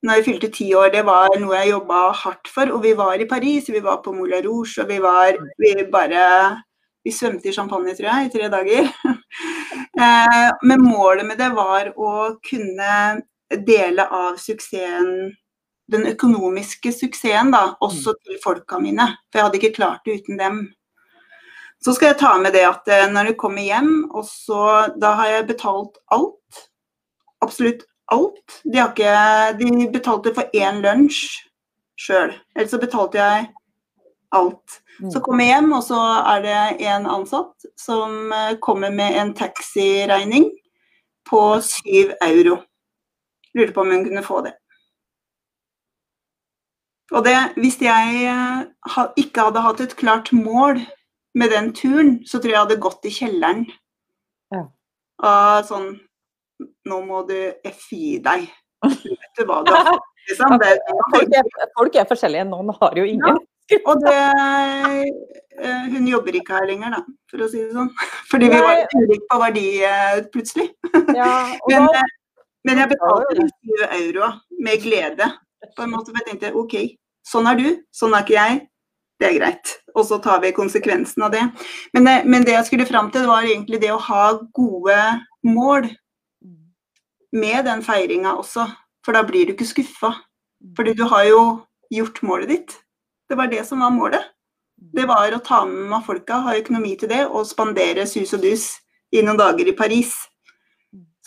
[0.06, 2.70] Når jeg fylte ti år, det var noe jeg jobba hardt for.
[2.72, 6.62] Og vi var i Paris, vi var på Moulin Rouge, og vi var vi bare
[7.06, 8.88] Vi svømte i champagne, tror jeg, i tre dager.
[9.96, 13.22] Eh, men målet med det var å kunne
[13.66, 15.36] dele av suksessen
[15.92, 18.22] den økonomiske suksessen da, også mm.
[18.26, 19.08] til folka mine.
[19.30, 20.62] For jeg hadde ikke klart det uten dem.
[21.84, 25.14] Så skal jeg ta med det at eh, når du kommer hjem, og så Da
[25.20, 26.64] har jeg betalt alt.
[27.44, 28.60] Absolutt alt.
[28.64, 29.12] De, ikke,
[29.60, 31.44] de betalte for én lunsj
[32.00, 32.34] sjøl.
[32.56, 33.46] Ellers så betalte jeg
[34.34, 34.80] alt.
[35.00, 35.10] Mm.
[35.12, 35.98] Så kommer jeg hjem, og så
[36.34, 40.48] er det en ansatt som eh, kommer med en taxiregning
[41.28, 42.60] på syv euro.
[43.56, 44.54] Lurte på om hun kunne få det.
[47.14, 50.80] Og det, hvis jeg eh, ikke hadde hatt et klart mål
[51.36, 53.64] med den turen, så tror jeg jeg hadde gått i kjelleren.
[54.54, 54.66] Ja.
[55.26, 55.94] Og sånn
[56.88, 57.36] Nå må du
[57.68, 58.46] FI deg.
[58.80, 60.06] Vet du hva du har fått?
[60.30, 60.54] Liksom.
[61.12, 62.46] folk, er, folk, er, forskjellige.
[62.48, 63.36] Noen har jo ingen.
[63.36, 63.55] Ja.
[63.74, 64.18] Og det
[65.58, 67.00] eh, Hun jobber ikke her lenger, da,
[67.30, 67.90] for å si det sånn.
[68.30, 70.68] Fordi vi var ulike på verdi eh, plutselig.
[71.16, 71.32] Ja,
[71.70, 72.04] men, da,
[72.68, 74.30] men, jeg betalte 20 euro
[74.62, 75.32] med glede.
[75.74, 76.78] På en måte, for jeg tenkte OK,
[77.26, 78.62] sånn er du, sånn er ikke jeg.
[79.16, 79.76] Det er greit.
[79.96, 81.42] Og så tar vi konsekvensen av det.
[81.96, 84.98] Men, men det jeg skulle fram til, var egentlig det å ha gode
[85.48, 85.88] mål
[87.32, 88.68] med den feiringa også.
[89.06, 90.12] For da blir du ikke skuffa.
[90.76, 91.40] Fordi du har jo
[91.92, 92.76] gjort målet ditt.
[93.28, 94.32] Det var det som var målet.
[94.76, 98.44] Det var å ta med meg folka, ha økonomi til det, og spandere sus og
[98.44, 98.68] dus
[99.14, 100.12] i noen dager i Paris.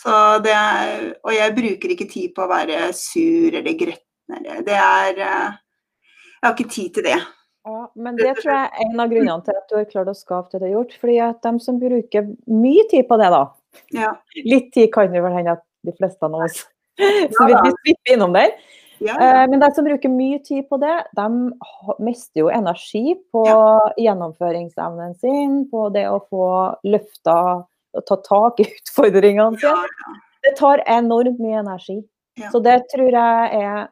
[0.00, 0.12] Så
[0.44, 4.46] det er, og jeg bruker ikke tid på å være sur eller gretten.
[4.64, 7.18] Det er Jeg har ikke tid til det.
[7.68, 10.16] Ja, men det tror jeg er en av grunnene til at du har klart å
[10.16, 10.94] skape det du har gjort.
[11.00, 13.42] fordi at de som bruker mye tid på det, da
[13.94, 14.14] ja.
[14.46, 16.62] Litt tid kan det vel hende at de fleste av oss
[17.00, 18.50] så vi, vi svipper innom der.
[19.00, 19.42] Ja, ja.
[19.42, 21.26] Eh, men de som bruker mye tid på det, de
[22.04, 23.92] mister jo energi på ja.
[23.96, 26.48] gjennomføringsevnen sin, på det å få
[26.84, 27.36] løfta
[27.96, 30.18] og ta tak i utfordringene sine.
[30.44, 32.00] Det tar enormt mye energi.
[32.52, 33.88] Så det tror jeg er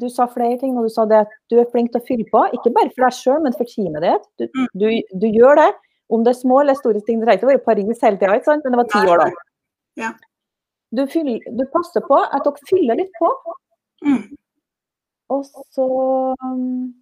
[0.00, 2.26] Du sa flere ting, og du sa det at du er flink til å fylle
[2.30, 2.42] på.
[2.54, 4.26] Ikke bare for deg sjøl, men for teamet ditt.
[4.38, 4.66] Du, mm.
[4.78, 4.84] du,
[5.22, 5.70] du, gjør det.
[6.14, 7.18] Om det er små eller store ting.
[7.18, 9.26] Det trenger ikke å være Paris hele tida, men det var ti år da.
[9.98, 10.12] Ja.
[10.94, 13.32] Du, fyller, du, passer på at dere fyller litt på.
[14.06, 14.22] Mm.
[15.30, 15.86] Og så
[16.42, 16.94] um,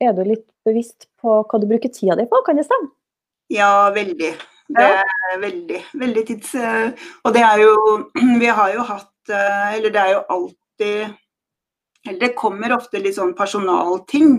[0.00, 2.92] er du litt bevisst på hva du bruker tida di på, kan det stemme?
[3.52, 4.32] Ja, veldig.
[4.68, 6.54] Det er veldig, veldig tids...
[6.54, 6.90] Eh,
[7.24, 7.72] og det er jo
[8.42, 10.98] Vi har jo hatt eh, Eller det er jo alltid
[12.04, 14.36] Eller det kommer ofte litt sånn personalting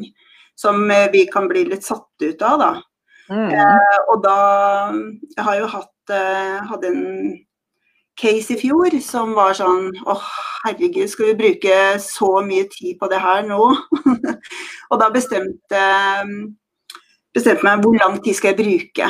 [0.59, 2.69] som eh, vi kan bli litt satt ut av, da.
[3.33, 3.49] Mm.
[3.57, 4.37] Eh, og da
[4.93, 6.13] Jeg har jo hatt
[6.69, 7.03] hadde en
[8.19, 10.15] case i fjor som var sånn Å,
[10.65, 13.63] herregud, skal vi bruke så mye tid på det her nå?
[14.91, 15.83] og da bestemte
[17.35, 19.09] bestemte meg hvor lang tid skal jeg bruke.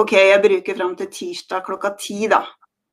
[0.00, 2.42] OK, jeg bruker fram til tirsdag klokka ti, da.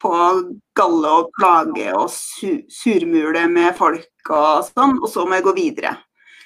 [0.02, 0.30] På å
[0.78, 5.54] galle og plage og su surmule med folk og sånn, og så må jeg gå
[5.58, 5.96] videre.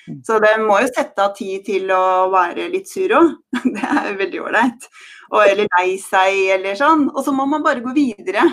[0.05, 0.19] Mm.
[0.27, 3.31] Så det må jo sette av tid til å være litt sur òg.
[3.75, 4.89] Det er veldig ålreit.
[5.35, 7.07] Eller lei seg eller sånn.
[7.09, 8.43] Og så må man bare gå videre.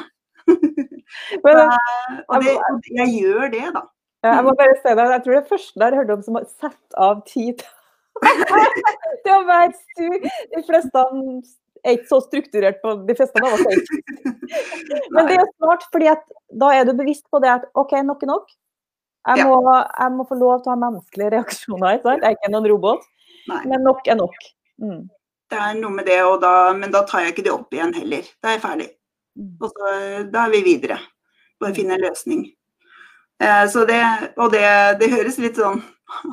[1.44, 1.60] Men,
[2.28, 3.82] og, det, og jeg gjør det, da.
[4.28, 6.46] jeg må bare si det, jeg tror det første jeg har hørt om som har
[6.50, 7.64] satt av tid
[9.24, 10.16] til å være sur.
[10.54, 11.04] De fleste
[11.82, 13.62] er ikke så strukturert på de fleste av oss.
[15.14, 16.22] Men det er smart, fordi at
[16.62, 18.52] da er du bevisst på det at OK, nok er nok.
[19.22, 21.98] Jeg må, jeg må få lov til å ha menneskelige reaksjoner.
[21.98, 22.24] Ikke sant?
[22.24, 23.04] Jeg er ikke noen robot.
[23.50, 24.48] Men nok er nok.
[24.82, 25.04] Mm.
[25.52, 27.94] Det er noe med det, og da, men da tar jeg ikke det opp igjen
[27.94, 28.28] heller.
[28.42, 28.88] Da er jeg ferdig.
[29.38, 29.54] Mm.
[29.60, 29.94] Og så,
[30.32, 30.98] da er vi videre.
[31.60, 32.46] Bare finne en løsning.
[33.42, 34.02] Eh, så det,
[34.36, 34.66] og det,
[35.00, 35.82] det høres litt sånn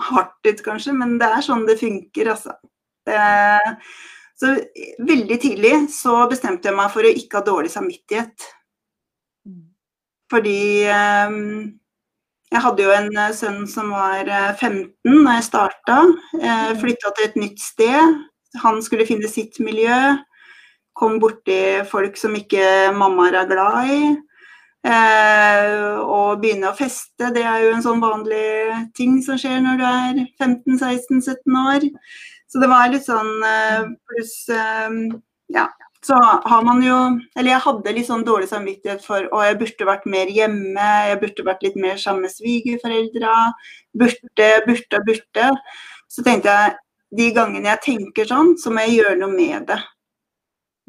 [0.09, 2.55] hardt ut kanskje, men det er sånn det funker, altså.
[3.09, 3.73] Eh,
[4.39, 4.53] så
[5.07, 8.47] veldig tidlig så bestemte jeg meg for å ikke ha dårlig samvittighet.
[9.47, 9.65] Mm.
[10.31, 11.35] Fordi eh,
[12.53, 16.01] jeg hadde jo en eh, sønn som var 15 da jeg starta.
[16.79, 18.19] Flytta til et nytt sted.
[18.63, 19.99] Han skulle finne sitt miljø.
[20.99, 24.01] Kom borti folk som ikke mammaer er glad i.
[24.79, 29.79] Eh, og begynne å feste, det er jo en sånn vanlig ting som skjer når
[29.79, 31.87] du er 15-16-17 år.
[32.49, 34.97] Så det var litt sånn eh, pluss eh,
[35.55, 35.67] Ja.
[35.99, 36.95] Så har man jo
[37.35, 41.19] Eller jeg hadde litt sånn dårlig samvittighet for å jeg burde vært mer hjemme, jeg
[41.19, 43.35] burde vært litt mer sammen med svigerforeldra.
[43.99, 45.49] Burde, burde, burde.
[46.07, 46.77] Så tenkte jeg
[47.19, 49.81] de gangene jeg tenker sånn, så må jeg gjøre noe med det.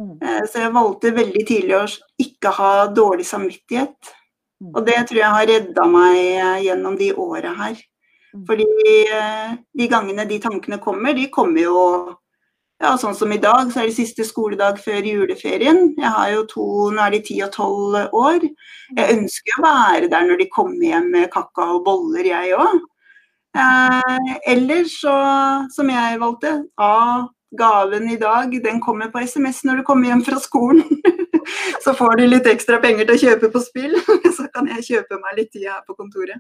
[0.01, 0.17] Mm.
[0.23, 1.85] Eh, Så jeg valgte veldig tidlig å
[2.23, 4.15] ikke ha dårlig samvittighet.
[4.61, 4.73] Mm.
[4.75, 7.77] Og det tror jeg har redda meg eh, gjennom de åra her.
[8.33, 8.47] Mm.
[8.49, 8.67] Fordi
[9.19, 11.79] eh, de gangene de tankene kommer, de kommer jo
[12.81, 15.91] ja, sånn som i dag, så er det siste skoledag før juleferien.
[16.01, 18.47] Jeg har jo to, nå er de ti og tolv år.
[18.97, 22.81] Jeg ønsker å være der når de kommer hjem med kakao og boller, jeg òg.
[23.61, 25.19] Eh, eller så,
[25.75, 30.23] som jeg valgte, A, gaven i dag, den kommer på SMS når du kommer hjem
[30.27, 30.85] fra skolen.
[31.85, 33.97] så får du litt ekstra penger til å kjøpe på spill.
[34.37, 36.39] så kan jeg kjøpe meg litt tid her på kontoret.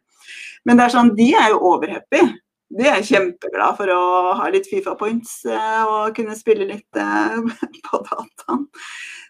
[0.64, 2.22] Men det er sånn, de er jo overhappy.
[2.70, 4.02] De er kjempeglad for å
[4.38, 7.40] ha litt Fifa points eh, og kunne spille litt eh,
[7.88, 8.68] på dataen.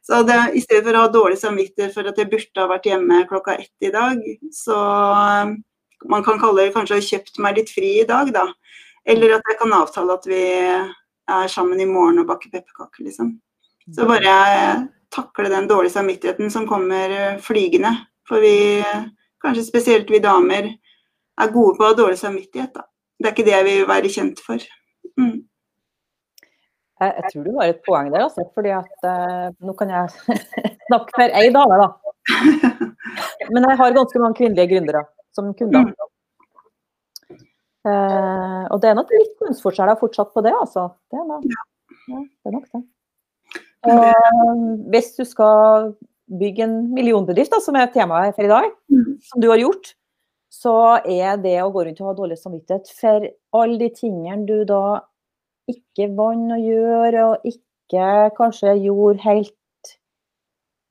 [0.04, 2.88] Så det, i stedet for å ha dårlig samvittighet for at jeg burde ha vært
[2.90, 4.20] hjemme klokka ett i dag,
[4.52, 5.56] så eh,
[6.10, 8.46] man kan kalle det kanskje å ha kjøpt meg litt fri i dag, da.
[9.08, 10.44] Eller at jeg kan avtale at vi
[11.30, 13.34] er sammen i morgen og baker pepperkaker, liksom.
[13.94, 14.34] Så bare
[15.10, 17.94] takle den dårlige samvittigheten som kommer eh, flygende.
[18.28, 18.82] For vi,
[19.42, 20.68] kanskje spesielt vi damer,
[21.40, 22.86] er gode på dårlig samvittighet, da.
[23.20, 24.68] Det er ikke det jeg vil være kjent for.
[25.20, 25.40] Mm.
[27.00, 28.44] Jeg, jeg, tror du har et poeng der, altså.
[28.54, 30.36] fordi at eh, nå kan jeg
[30.88, 31.88] snakke for ei dame, da.
[33.52, 35.04] Men jeg har ganske mange kvinnelige gründere
[35.36, 35.88] som kunder.
[35.88, 36.09] Mm.
[37.88, 40.90] Eh, og det er nok litt kjønnsforskjeller fortsatt på det, altså.
[41.10, 41.62] Det er nok, Ja.
[42.08, 42.82] ja, det, er nok det.
[43.88, 45.94] Eh, hvis du skal
[46.28, 49.18] bygge en millionbedrift, da, som er temaet for i dag, Mm.
[49.22, 49.94] som du har gjort,
[50.50, 54.64] så er det å gå rundt og ha dårlig samvittighet for alle de tingene du
[54.64, 55.00] da
[55.70, 59.54] ikke vant å gjøre, og ikke kanskje gjorde helt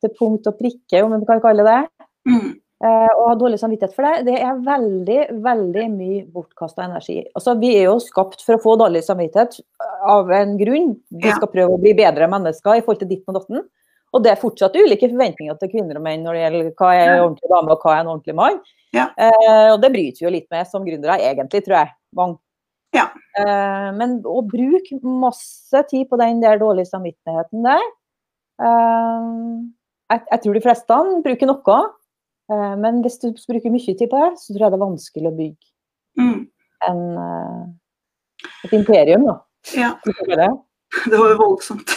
[0.01, 1.89] til punkt og prikke, om vi kan kalle det.
[2.27, 2.58] Mm.
[2.79, 7.17] Eh, og ha dårlig samvittighet for det, det er veldig, veldig mye bortkasta energi.
[7.35, 9.57] Altså, vi er jo skapt for å få dårlig samvittighet
[10.07, 10.93] av en grunn.
[11.11, 13.65] Vi skal prøve å bli bedre mennesker i forhold til ditten og datten.
[14.15, 17.11] Og det er fortsatt ulike forventninger til kvinner og menn når det gjelder hva er
[17.11, 18.61] en ordentlig dame og hva er en ordentlig mann.
[18.95, 19.09] Ja.
[19.21, 21.93] Eh, og det bryter vi jo litt med som gründere, egentlig, tror jeg.
[22.17, 22.39] Mange.
[22.95, 23.09] Ja.
[23.37, 27.83] Eh, men å bruke masse tid på den der dårlige samvittigheten der
[28.65, 29.27] eh,
[30.09, 31.79] jeg, jeg tror de fleste bruker noe.
[32.49, 35.29] Eh, men hvis du bruker mye tid på det, så tror jeg det er vanskelig
[35.31, 35.69] å bygge
[36.19, 36.39] Mm.
[36.89, 39.23] en, eh, et imperium.
[39.27, 39.35] Da.
[39.77, 39.91] Ja,
[40.27, 40.47] det.
[41.05, 41.93] det var jo voldsomt.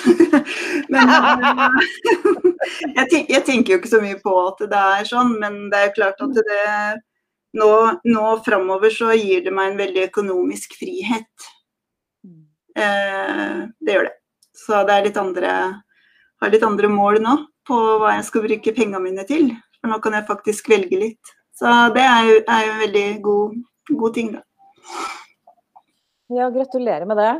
[0.92, 1.78] men eh,
[2.98, 5.80] jeg, tenk, jeg tenker jo ikke så mye på at det er sånn, men det
[5.80, 6.60] er jo klart at det
[7.58, 7.70] nå,
[8.08, 11.48] nå framover så gir det meg en veldig økonomisk frihet.
[12.76, 14.14] Eh, det gjør det.
[14.56, 15.50] Så det er litt andre,
[16.40, 17.34] har litt andre mål nå
[17.68, 19.50] på hva jeg skal bruke pengene mine til.
[19.82, 21.32] For nå kan jeg faktisk velge litt.
[21.58, 23.56] Så det er jo, er jo en veldig god,
[23.98, 24.44] god ting, da.
[26.32, 27.32] Ja, gratulerer med det.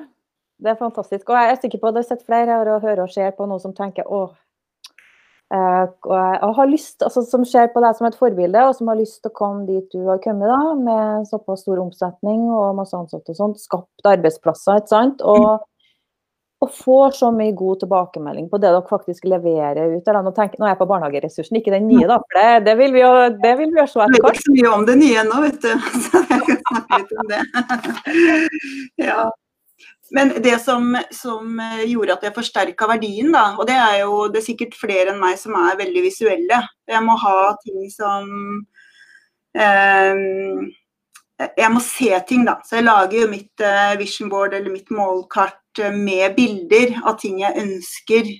[0.63, 1.31] Det er fantastisk.
[1.31, 3.47] Og jeg er sikker på at det sett flere her og hører og ser på
[3.49, 4.35] noe som tenker åh,
[5.55, 8.91] eh, og jeg har lyst, altså som ser på deg som et forbilde, og som
[8.93, 12.77] har lyst til å komme dit du har kommet, da, med såpass stor omsetning og
[12.79, 15.25] masse ansatte og sånt, skapt arbeidsplasser, ikke sant.
[15.25, 15.65] Og,
[16.63, 20.11] og får så mye god tilbakemelding på det dere faktisk leverer ut.
[20.15, 22.21] Nå, tenker, nå er jeg på barnehageressursen, ikke den nye, da.
[22.23, 24.23] For det, det vil vi jo det vil vi jo se etter hvert.
[24.23, 25.73] Jeg vet ikke så mye om det nye ennå, vet du.
[26.05, 27.41] Så jeg kan snakke litt om det.
[29.09, 29.23] ja.
[30.13, 34.43] Men det som, som, gjorde at jeg forsterka verdien, da, og det er jo det
[34.43, 36.61] er sikkert flere enn meg som er veldig visuelle.
[36.93, 38.29] Jeg må ha ting som
[39.57, 40.23] eh,
[41.59, 42.61] Jeg må se ting, da.
[42.63, 45.62] Så jeg lager jo mitt eh, vision board eller mitt målkart Eh,
[45.95, 48.31] med bilder av ting jeg ønsker.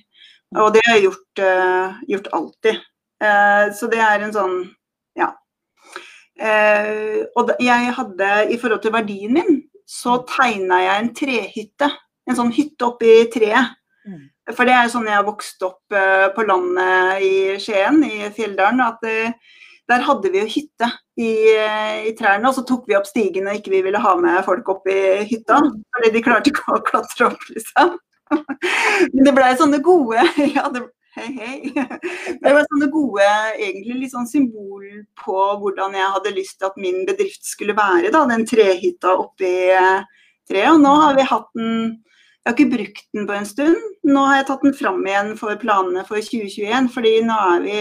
[0.61, 2.81] Og det har jeg gjort, uh, gjort alltid.
[3.23, 4.57] Uh, så det er en sånn
[5.17, 5.31] ja.
[6.37, 11.89] Uh, og jeg hadde, i forhold til verdien min, så tegna jeg en trehytte.
[12.29, 13.73] En sånn hytte oppi treet.
[14.07, 14.27] Mm.
[14.51, 15.93] For det er sånn jeg har vokst opp
[16.35, 18.81] på landet i Skien, i Fjelldalen.
[18.83, 18.99] at
[19.87, 21.31] der hadde vi jo hytte i,
[22.07, 24.69] i, trærne, og så tok vi opp stigen og ikke vi ville ha med folk
[24.73, 25.59] opp i hytta.
[25.95, 27.95] Fordi de klarte ikke å klatre opp, liksom.
[29.13, 30.23] Men det blei sånne gode
[30.55, 30.85] ja, det,
[31.17, 31.57] hei, hei.
[31.73, 33.27] Det var sånne gode
[33.59, 34.87] egentlig litt sånn symbol
[35.21, 38.13] på hvordan jeg hadde lyst til at min bedrift skulle være.
[38.13, 39.53] da, Den trehytta oppi
[40.49, 40.71] treet.
[40.71, 41.99] Og nå har vi hatt den
[42.43, 43.83] jeg har ikke brukt den på en stund.
[44.03, 47.77] Nå har jeg tatt den fram igjen for planene for 2021, fordi nå er vi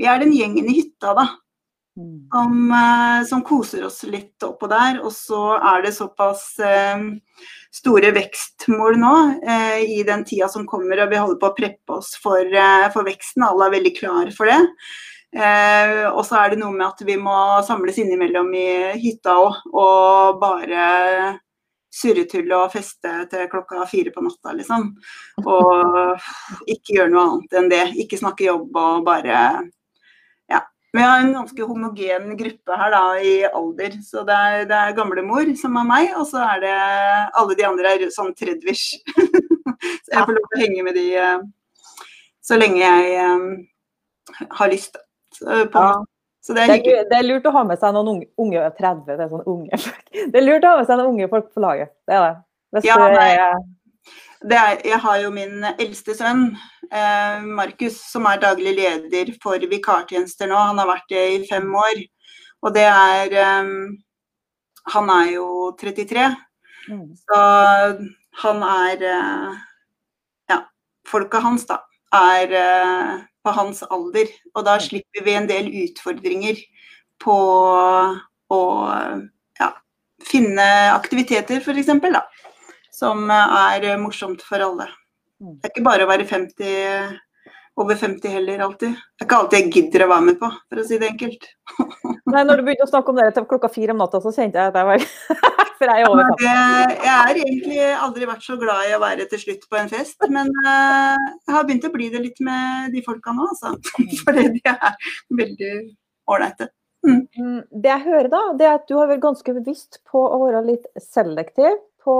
[0.00, 1.26] vi er den gjengen i hytta, da.
[1.96, 2.28] Mm.
[2.32, 5.00] Som, eh, som, koser oss litt oppå der.
[5.04, 7.04] Og så er det såpass eh,
[7.74, 11.98] store vekstmål nå eh, i den tida som kommer, og vi holder på å preppe
[12.00, 12.60] oss for,
[12.94, 13.44] for veksten.
[13.46, 14.60] Alle er veldig klare for det.
[15.32, 18.68] Eh, og så er det noe med at vi må samles innimellom i
[19.00, 21.38] hytta òg, og bare
[21.92, 24.88] surretulle og feste til klokka fire på natta, liksom.
[25.44, 27.84] Og ikke gjøre noe annet enn det.
[28.00, 29.42] Ikke snakke jobb og bare
[30.92, 33.94] vi har en ganske homogen gruppe her da, i alder.
[34.04, 36.74] Så det er, det er gamlemor som er meg, og så er det
[37.40, 38.98] alle de andre er sånn tredvish.
[40.04, 41.46] så jeg får lov til å henge med de uh,
[42.44, 43.48] så lenge jeg um,
[44.58, 45.00] har lyst.
[45.32, 45.94] Så, på, ja.
[46.44, 48.68] så det, er det, er, det, er lurt å ha med seg noen unge, unge
[48.76, 50.08] 30, det er sånn unge folk.
[50.32, 51.94] Det er lurt å ha med seg noen unge folk på laget.
[52.04, 52.34] Det er det.
[52.76, 53.62] Hvis ja, du er,
[54.50, 56.56] er, jeg har jo min eldste sønn,
[56.90, 60.56] eh, Markus, som er daglig leder for vikartjenester nå.
[60.56, 62.02] Han har vært det i fem år.
[62.62, 63.70] Og det er eh,
[64.92, 65.46] Han er jo
[65.78, 66.24] 33,
[66.90, 67.04] mm.
[67.22, 67.42] så
[68.42, 69.60] han er eh,
[70.50, 70.58] Ja,
[71.06, 71.78] folka hans, da,
[72.12, 73.12] er eh,
[73.44, 74.26] på hans alder.
[74.56, 76.58] Og da slipper vi en del utfordringer
[77.22, 77.38] på
[78.52, 78.62] å
[79.60, 79.70] ja,
[80.26, 81.94] finne aktiviteter, f.eks.
[82.10, 82.26] da
[82.92, 84.88] som er morsomt for alle.
[85.42, 85.58] Mm.
[85.58, 87.14] Det er ikke bare å være 50,
[87.82, 88.92] over 50 heller alltid.
[88.92, 91.48] Det er ikke alltid jeg gidder å være med på, for å si det enkelt.
[92.32, 94.60] Nei, når du begynte å snakke om det til klokka fire om natta, så kjente
[94.60, 95.06] jeg at jeg var
[95.82, 96.44] For jeg er over 50.
[97.02, 100.28] Jeg har egentlig aldri vært så glad i å være til slutt på en fest,
[100.30, 103.72] men uh, jeg har begynt å bli det litt med de folka nå, altså.
[103.98, 104.12] Mm.
[104.22, 105.72] Fordi de er veldig
[106.30, 106.70] ålreite.
[107.02, 107.24] Mm.
[107.34, 107.58] mm.
[107.82, 110.62] Det jeg hører da, det er at du har vært ganske bevisst på å være
[110.68, 112.16] litt selektiv på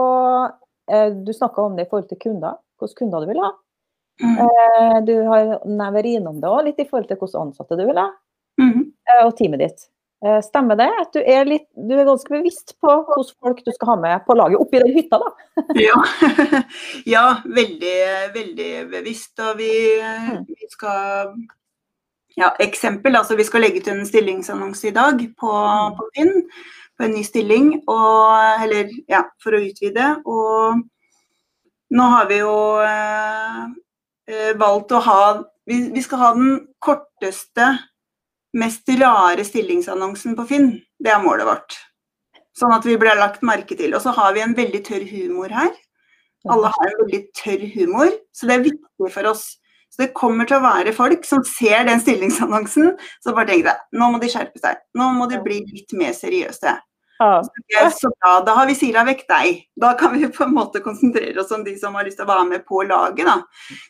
[0.91, 3.53] Eh, du snakka om det i forhold til kunder, hvilke kunder du vil ha.
[4.23, 4.35] Mm.
[4.45, 5.55] Eh, du har
[5.95, 8.11] vært innom det òg, litt i forhold til hvilke ansatte du vil ha.
[8.61, 8.85] Mm.
[9.23, 9.89] Og teamet ditt.
[10.47, 13.89] Stemmer det at du er, litt, du er ganske bevisst på hvilke folk du skal
[13.91, 15.33] ha med på laget oppi den hytta, da?
[15.83, 15.97] ja.
[17.15, 17.97] ja, veldig,
[18.37, 19.35] veldig bevisst.
[19.43, 20.45] Og vi, mm.
[20.47, 21.35] vi skal
[22.39, 23.19] Ja, eksempel.
[23.19, 25.99] Altså vi skal legge ut en stillingsannonse i dag på, mm.
[25.99, 26.33] på Finn
[27.03, 30.13] på en ny stilling, og, eller ja, for å utvide.
[30.23, 30.83] Og
[31.99, 32.53] nå har vi jo
[32.87, 33.65] eh,
[34.31, 35.23] eh, valgt å ha
[35.67, 37.73] vi, vi, skal ha den korteste,
[38.59, 40.69] mest rare stillingsannonsen på Finn.
[41.03, 41.79] Det er målet vårt.
[42.59, 43.95] Sånn at vi blir lagt merke til.
[43.97, 45.73] Og så har vi en veldig tørr humor her.
[46.51, 49.45] Alle har en veldig tørr humor, så det er viktig for oss.
[49.93, 54.01] Så det kommer til å være folk som ser den stillingsannonsen, så bare tenker jeg
[54.01, 54.81] nå må de skjerpe seg.
[54.97, 56.73] Nå må de bli litt mer seriøse.
[57.23, 57.91] Ja.
[57.91, 59.63] Så bra, da har vi sila vekk deg.
[59.81, 62.33] Da kan vi på en måte konsentrere oss om de som har lyst til å
[62.33, 63.29] være med på laget.
[63.29, 63.39] Da.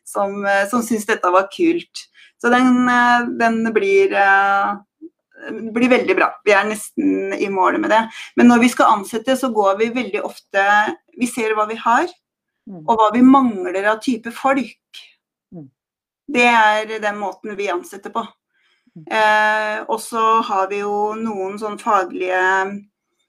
[0.09, 2.07] Som, eh, som syns dette var kult.
[2.43, 6.28] Så den, eh, den blir, det blir veldig bra.
[6.45, 8.03] Vi er nesten i mål med det.
[8.37, 10.66] Men når vi skal ansette, så går vi veldig ofte
[11.18, 12.07] Vi ser hva vi har,
[12.68, 12.87] mm.
[12.89, 15.01] og hva vi mangler av type folk.
[15.53, 15.66] Mm.
[16.33, 18.22] Det er den måten vi ansetter på.
[18.97, 19.05] Mm.
[19.12, 22.41] Eh, og så har vi jo noen sånn faglige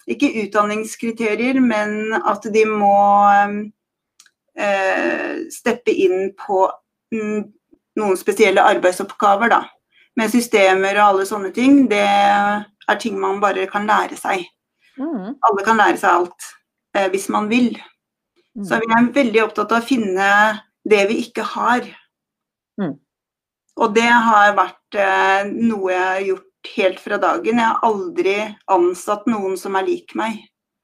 [0.09, 2.95] ikke utdanningskriterier, men at de må
[4.57, 6.65] eh, steppe inn på
[7.13, 9.61] noen spesielle arbeidsoppgaver, da.
[10.19, 11.85] Med systemer og alle sånne ting.
[11.89, 14.45] Det er ting man bare kan lære seg.
[14.99, 15.39] Mm.
[15.41, 16.49] Alle kan lære seg alt
[16.97, 17.71] eh, hvis man vil.
[18.53, 18.65] Mm.
[18.67, 20.29] Så vi er veldig opptatt av å finne
[20.85, 21.87] det vi ikke har.
[22.81, 22.97] Mm.
[23.81, 27.59] Og det har vært eh, noe jeg har gjort helt fra dagen.
[27.59, 28.35] Jeg har aldri
[28.71, 30.41] ansatt noen som er lik meg.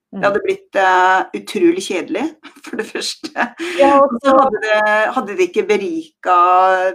[0.10, 2.24] Det hadde blitt uh, utrolig kjedelig,
[2.66, 3.48] for det første.
[3.78, 4.78] Ja, og så hadde det,
[5.16, 6.38] hadde det ikke berika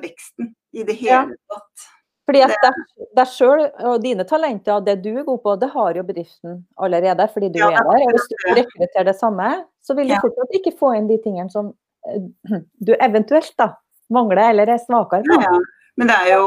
[0.03, 1.91] veksten i det hele tatt.
[2.25, 2.77] Fordi at deg,
[3.19, 6.63] deg sjøl og dine talenter og det du er god på, det har jo bedriften
[6.81, 8.05] allerede, fordi du Ja, er der.
[8.07, 9.49] Og hvis du rekrutterer det samme,
[9.85, 10.23] så vil du Ja.
[10.25, 11.75] fortsatt ikke få inn de tingene som
[12.09, 12.25] eh,
[12.89, 13.75] du eventuelt da
[14.11, 15.37] mangler eller er svakere på.
[15.37, 15.61] Ja, ja.
[15.97, 16.47] Men det er, jo,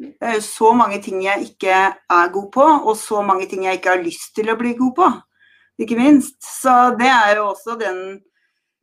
[0.00, 3.66] det er jo så mange ting jeg ikke er god på, og så mange ting
[3.66, 5.08] jeg ikke har lyst til å bli god på.
[5.84, 6.38] Ikke minst.
[6.62, 8.22] Så det er jo også den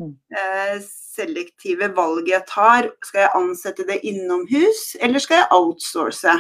[0.01, 0.15] Mm.
[0.33, 0.79] eh,
[1.15, 2.89] selektive valget jeg tar.
[3.05, 6.33] Skal jeg ansette det innomhus, eller skal jeg outsource?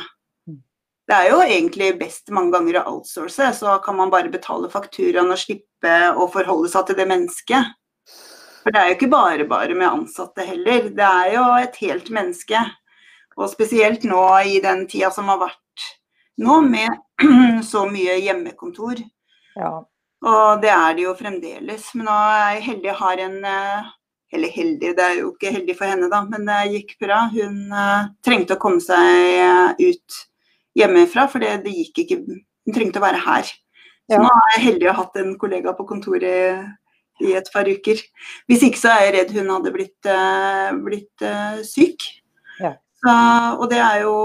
[0.49, 0.57] Mm.
[1.07, 5.29] Det er jo egentlig best mange ganger å outsource, så kan man bare betale fakturaen
[5.29, 7.77] og slippe å forholde seg til det mennesket.
[8.63, 10.89] For det er jo ikke bare bare med ansatte heller.
[10.93, 12.59] Det er jo et helt menneske.
[13.39, 15.87] Og spesielt nå i den tida som har vært
[16.41, 16.91] nå, med
[17.71, 19.01] så mye hjemmekontor.
[19.55, 19.81] Ja.
[20.21, 21.89] Og det er det jo fremdeles.
[21.97, 23.89] Men nå er jeg heldig jeg har en eh,
[24.31, 27.25] Eller heldig, det er jo ikke heldig for henne, da, men det gikk bra.
[27.33, 30.21] Hun eh, trengte å komme seg eh, ut
[30.79, 33.49] hjemmefra, for det, det gikk ikke Hun trengte å være her.
[34.07, 34.21] Så Ja.
[34.21, 36.63] nå er jeg heldig å ha hatt en kollega på kontoret
[37.21, 37.99] i et par uker.
[38.49, 40.09] Hvis ikke så er jeg redd hun hadde blitt,
[40.83, 41.23] blitt
[41.67, 42.07] syk.
[42.59, 42.73] Ja.
[43.01, 43.13] Så,
[43.57, 44.15] og det er jo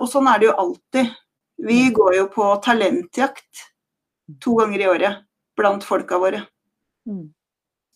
[0.00, 1.14] Og sånn er det jo alltid.
[1.66, 3.62] Vi går jo på talentjakt
[4.42, 5.22] to ganger i året
[5.56, 6.42] blant folka våre.
[7.08, 7.30] Mm.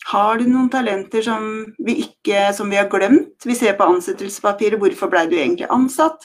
[0.08, 1.44] Har du noen talenter som
[1.76, 3.34] vi, ikke, som vi har glemt?
[3.44, 6.24] Vi ser på ansettelsespapiret, hvorfor ble du egentlig ansatt?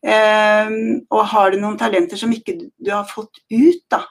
[0.00, 4.04] Ehm, og har du noen talenter som ikke du- har fått ut, da?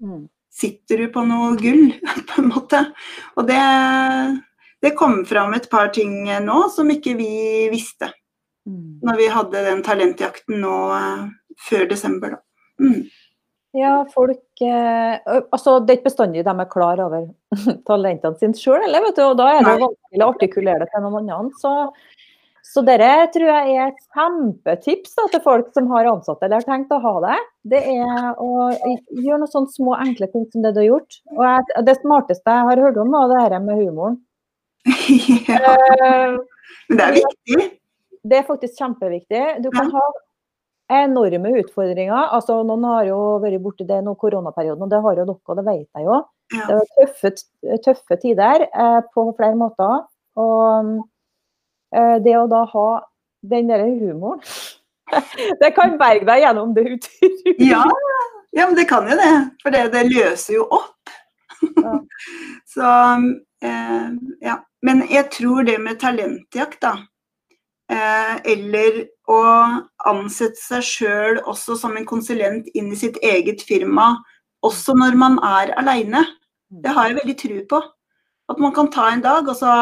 [0.00, 0.28] Mm.
[0.50, 1.92] Sitter du på noe gull,
[2.30, 2.80] på en måte?
[3.36, 3.60] Og det,
[4.80, 8.08] det kom fram et par ting nå som ikke vi visste,
[8.64, 9.00] Mm.
[9.04, 11.24] når vi hadde den talentjakten nå eh,
[11.68, 12.42] før desember, da.
[12.80, 13.02] Mm.
[13.74, 17.26] Ja, folk eh, Altså, det er ikke bestandig de er klar over
[17.88, 19.02] talentene sine sjøl, eller?
[19.08, 21.58] vet du, Og da er det vanskelig å artikulere det til noen andre.
[21.58, 21.72] Så,
[22.64, 26.68] så dette tror jeg er et kjempetips da, til folk som har ansatte eller har
[26.70, 27.38] tenkt å ha det.
[27.74, 31.20] Det er å gjøre noen sånne små, enkle ting som det du har gjort.
[31.34, 34.20] Og jeg, det smarteste jeg har hørt om, var det dette med humoren.
[35.50, 36.38] ja, Eh,
[36.88, 37.66] men det er viktig.
[38.24, 39.42] Det er faktisk kjempeviktig.
[39.64, 40.04] Du kan ha
[40.92, 42.30] enorme utfordringer.
[42.36, 45.66] Altså, noen har jo vært borti det nå koronaperioden, og det har jo dere, det
[45.68, 46.20] vet jeg jo.
[46.54, 46.66] Ja.
[46.68, 47.32] Det var tøffe,
[47.84, 50.04] tøffe tider eh, på flere måter.
[50.40, 50.94] Og
[51.94, 52.88] eh, det å da ha
[53.44, 54.40] den der humoren
[55.60, 57.54] Det kan berge deg gjennom det utrolig.
[57.60, 57.84] Ja,
[58.56, 59.32] ja, men det kan jo det.
[59.62, 61.12] For det, det løser jo opp.
[61.76, 61.98] Ja.
[62.74, 62.92] Så
[63.64, 64.08] eh,
[64.44, 64.60] ja.
[64.84, 66.96] Men jeg tror det med talentjakt, da.
[67.94, 69.40] Eh, eller å
[70.08, 74.16] ansette seg sjøl også som en konsulent inn i sitt eget firma,
[74.64, 76.24] også når man er aleine.
[76.70, 77.82] Det har jeg veldig tro på.
[78.50, 79.74] At man kan ta en dag, og så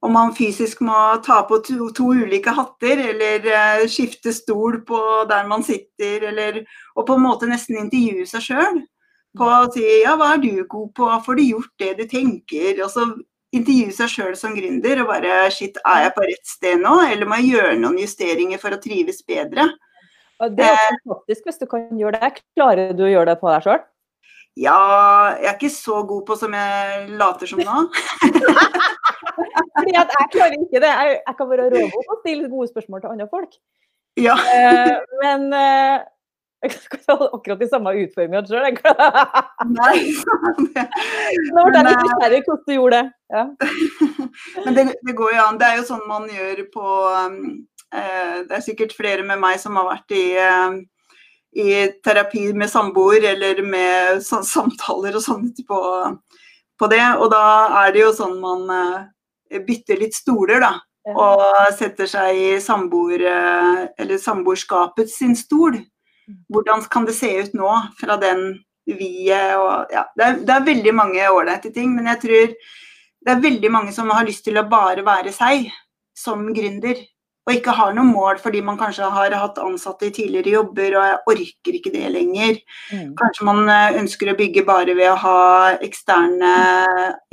[0.00, 0.96] om man fysisk må
[1.26, 6.62] ta på to, to ulike hatter, eller eh, skifte stol på der man sitter, eller
[6.96, 8.80] Og på en måte nesten intervjue seg sjøl.
[9.36, 12.80] På å si ja, hva er du god på, får du gjort det du tenker?
[12.82, 13.04] Og så
[13.56, 17.28] intervjue seg sjøl som gründer og bare shit, er jeg på rett sted nå, eller
[17.28, 19.66] må jeg gjøre noen justeringer for å trives bedre?
[20.40, 22.44] Og det er jo fantastisk hvis du kan gjøre det.
[22.56, 23.82] Klarer du å gjøre det på deg sjøl?
[24.58, 24.76] Ja,
[25.38, 27.82] jeg er ikke så god på som jeg later som nå.
[29.76, 30.90] Fordi at jeg klarer ikke det.
[30.90, 33.54] Jeg, jeg kan være rågod på å stille gode spørsmål til andre folk.
[34.18, 34.34] Ja.
[34.34, 36.02] Eh, men eh,
[36.64, 38.66] jeg skal ikke ha akkurat de samme utforminga sjøl.
[38.68, 38.76] jeg.
[41.54, 43.06] Nå ble jeg litt eh, nysgjerrig hvordan du gjorde det.
[43.32, 43.44] Ja.
[44.66, 45.58] Men det, det går jo an.
[45.60, 47.64] Det er jo sånn man gjør på um,
[47.96, 50.74] eh, Det er sikkert flere med meg som har vært i, um,
[51.56, 51.68] i
[52.04, 55.80] terapi med samboer eller med samtaler og sånt på,
[56.76, 57.06] på det.
[57.16, 57.44] Og da
[57.86, 59.00] er det jo sånn man eh,
[59.64, 60.72] bytter litt stoler, da.
[61.08, 61.40] Og
[61.78, 65.80] setter seg i samboer, eh, eller samboerskapet sin stol.
[66.50, 67.70] Hvordan kan det se ut nå
[68.00, 68.52] fra den
[68.90, 72.54] vi-et og ja, det er, det er veldig mange ålreite ting, men jeg tror
[73.20, 75.68] det er veldig mange som har lyst til å bare være seg
[76.16, 76.98] som gründer.
[77.48, 81.06] Og ikke har noe mål fordi man kanskje har hatt ansatte i tidligere jobber og
[81.08, 82.58] jeg orker ikke det lenger.
[82.92, 83.14] Mm.
[83.18, 85.40] Kanskje man eh, ønsker å bygge bare ved å ha
[85.80, 86.52] eksterne,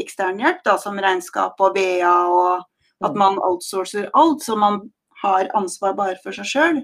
[0.01, 4.81] ekstern hjelp, da, som regnskap og BA, og at man outsourcer alt, så man
[5.23, 6.81] har ansvar bare for seg sjøl.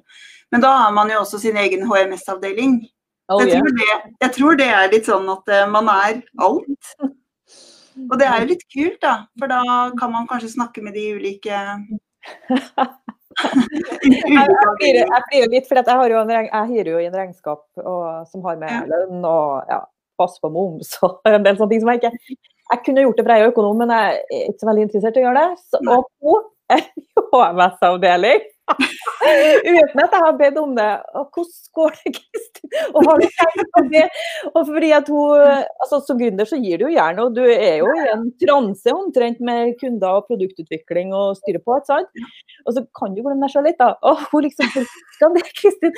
[0.53, 2.81] Men da har man jo også sin egen HMS-avdeling.
[3.31, 4.07] Oh, jeg, yeah.
[4.21, 6.95] jeg tror det er litt sånn at eh, man er alt.
[8.09, 9.13] Og det er jo litt kult, da.
[9.39, 9.61] For da
[9.99, 11.53] kan man kanskje snakke med de ulike
[13.33, 18.03] jeg blir jo litt, for jeg, har jo en, jeg hyrer jo inn regnskap og,
[18.29, 19.79] som har med lønn og ja,
[20.19, 22.13] pass på moms og en del sånne ting som jeg ikke
[22.73, 25.17] Jeg kunne gjort det, for jeg er økonom, men jeg er ikke så veldig interessert
[25.17, 25.57] i å gjøre det.
[25.69, 26.83] Så, og en
[27.33, 28.49] HMS-avdeling
[29.73, 30.89] Uten at jeg har bedt om det.
[31.19, 32.69] Og hvordan går det, Kristin?
[32.95, 34.03] Og har du tenkt på det?
[34.51, 37.81] Og fordi at hun, altså Som gründer så gir du jo gjerne, og du er
[37.81, 41.77] jo i en transe omtrent med kunder og produktutvikling og styre på.
[41.77, 42.23] ikke sant?
[42.65, 43.93] Og så kan du glemme deg sjøl litt, da.
[44.09, 44.71] Og hun liksom
[45.17, 45.93] Skal det, Kristin?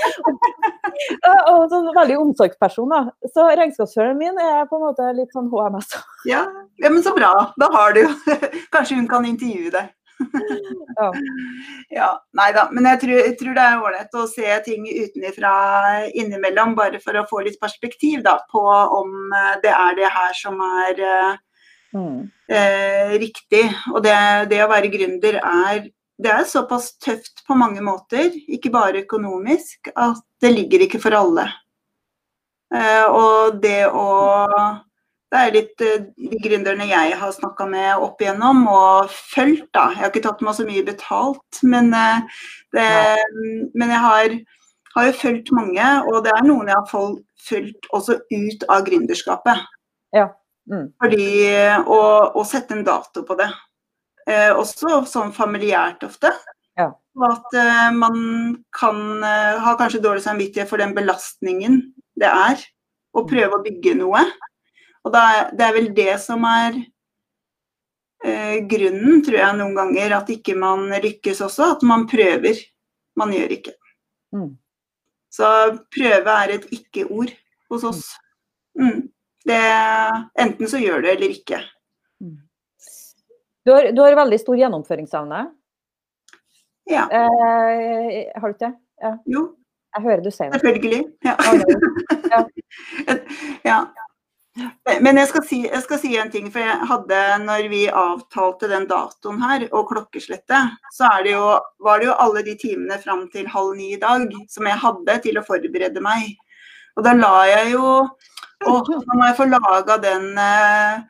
[1.25, 3.29] Og, og så veldig omsorgsperson, da.
[3.33, 5.99] Så regnskapsføreren min er på en måte litt sånn HMS.
[6.29, 6.45] Ja,
[6.81, 7.33] ja men så bra.
[7.61, 8.03] Da har du
[8.73, 9.93] Kanskje hun kan intervjue deg
[10.99, 11.09] ja.
[11.89, 12.09] ja.
[12.39, 12.67] Nei da.
[12.75, 15.55] Men jeg tror, jeg tror det er ålreit å se ting utenfra
[16.13, 18.63] innimellom, bare for å få litt perspektiv da, på
[18.99, 21.03] om eh, det er det her som er
[21.95, 22.23] mm.
[22.49, 23.67] eh, riktig.
[23.93, 24.15] Og det,
[24.53, 25.85] det, å være gründer er
[26.15, 31.15] det er såpass tøft på mange måter, ikke bare økonomisk, at det ligger ikke for
[31.17, 31.49] alle.
[32.73, 34.05] Eh, og det å
[35.33, 39.67] det er litt eh, de gründerne jeg har snakka med opp igjennom og fulgt.
[39.75, 39.89] da.
[39.93, 42.41] Jeg har ikke tatt meg så mye betalt, men, eh,
[42.75, 42.87] det,
[43.73, 44.35] men jeg har,
[44.95, 45.91] har, jo fulgt mange.
[46.11, 47.13] Og det er noen jeg har
[47.49, 49.65] fulgt også ut av gründerskapet.
[50.15, 50.29] Ja.
[50.71, 50.89] Mm.
[51.01, 51.29] Fordi
[51.85, 52.01] å,
[52.33, 53.49] å, sette en dato på det.
[54.25, 56.31] Eh, også sånn familiært ofte.
[56.79, 56.89] Ja.
[57.15, 58.17] Og at eh, man
[58.75, 61.81] kan eh, ha kanskje dårlig samvittighet for den belastningen
[62.19, 62.63] det er
[63.15, 64.23] å prøve å bygge noe.
[65.05, 66.77] Og da, det er vel det som er
[68.25, 71.75] eh, grunnen, tror jeg noen ganger, at ikke man lykkes også.
[71.77, 72.61] At man prøver.
[73.15, 73.75] Man gjør ikke.
[74.35, 74.55] Mm.
[75.31, 75.47] Så
[75.93, 77.31] prøve er et ikke-ord
[77.71, 78.05] hos oss.
[78.79, 79.11] Mm.
[79.45, 79.61] Det,
[80.41, 81.61] enten så gjør du eller ikke.
[82.23, 82.39] Mm.
[83.65, 85.43] Du har, du har veldig stor gjennomføringsevne.
[86.89, 87.05] Ja.
[87.09, 88.73] Eh, har du ikke det?
[89.05, 89.13] Ja.
[89.37, 89.45] Jo.
[89.95, 90.59] Jeg hører du sier det.
[90.59, 91.05] Selvfølgelig.
[91.23, 91.37] Ja.
[93.69, 93.79] ja.
[95.01, 96.47] Men jeg skal, si, jeg skal, si, en ting.
[96.53, 101.49] For jeg hadde, når vi avtalte den datoen her, og klokkeslettet, så det jo,
[101.83, 105.17] var det jo alle de timene fram til halv ni i dag som jeg hadde
[105.25, 106.31] til å forberede meg.
[106.95, 107.91] Og da la jeg jo
[108.65, 111.01] Å, nå må jeg få laga den eh,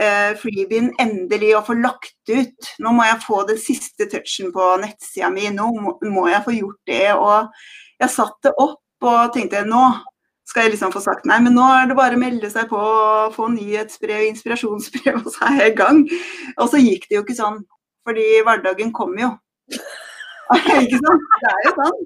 [0.00, 2.70] eh, freebien endelig og få lagt ut.
[2.82, 5.44] Nå må jeg få den siste touchen på nettsida mi.
[5.52, 7.12] Nå må jeg få gjort det.
[7.12, 7.52] Og
[8.00, 9.84] jeg satte opp og tenkte nå
[10.44, 12.78] skal jeg liksom få sagt nei, men nå er det bare å melde seg på
[12.78, 16.02] og få nyhetsbrev, inspirasjonsbrev, og så er jeg i gang.
[16.58, 17.62] Og så gikk det jo ikke sånn,
[18.04, 19.32] fordi hverdagen kommer jo.
[20.84, 21.28] ikke sant?
[21.40, 22.04] Det er jo sånn.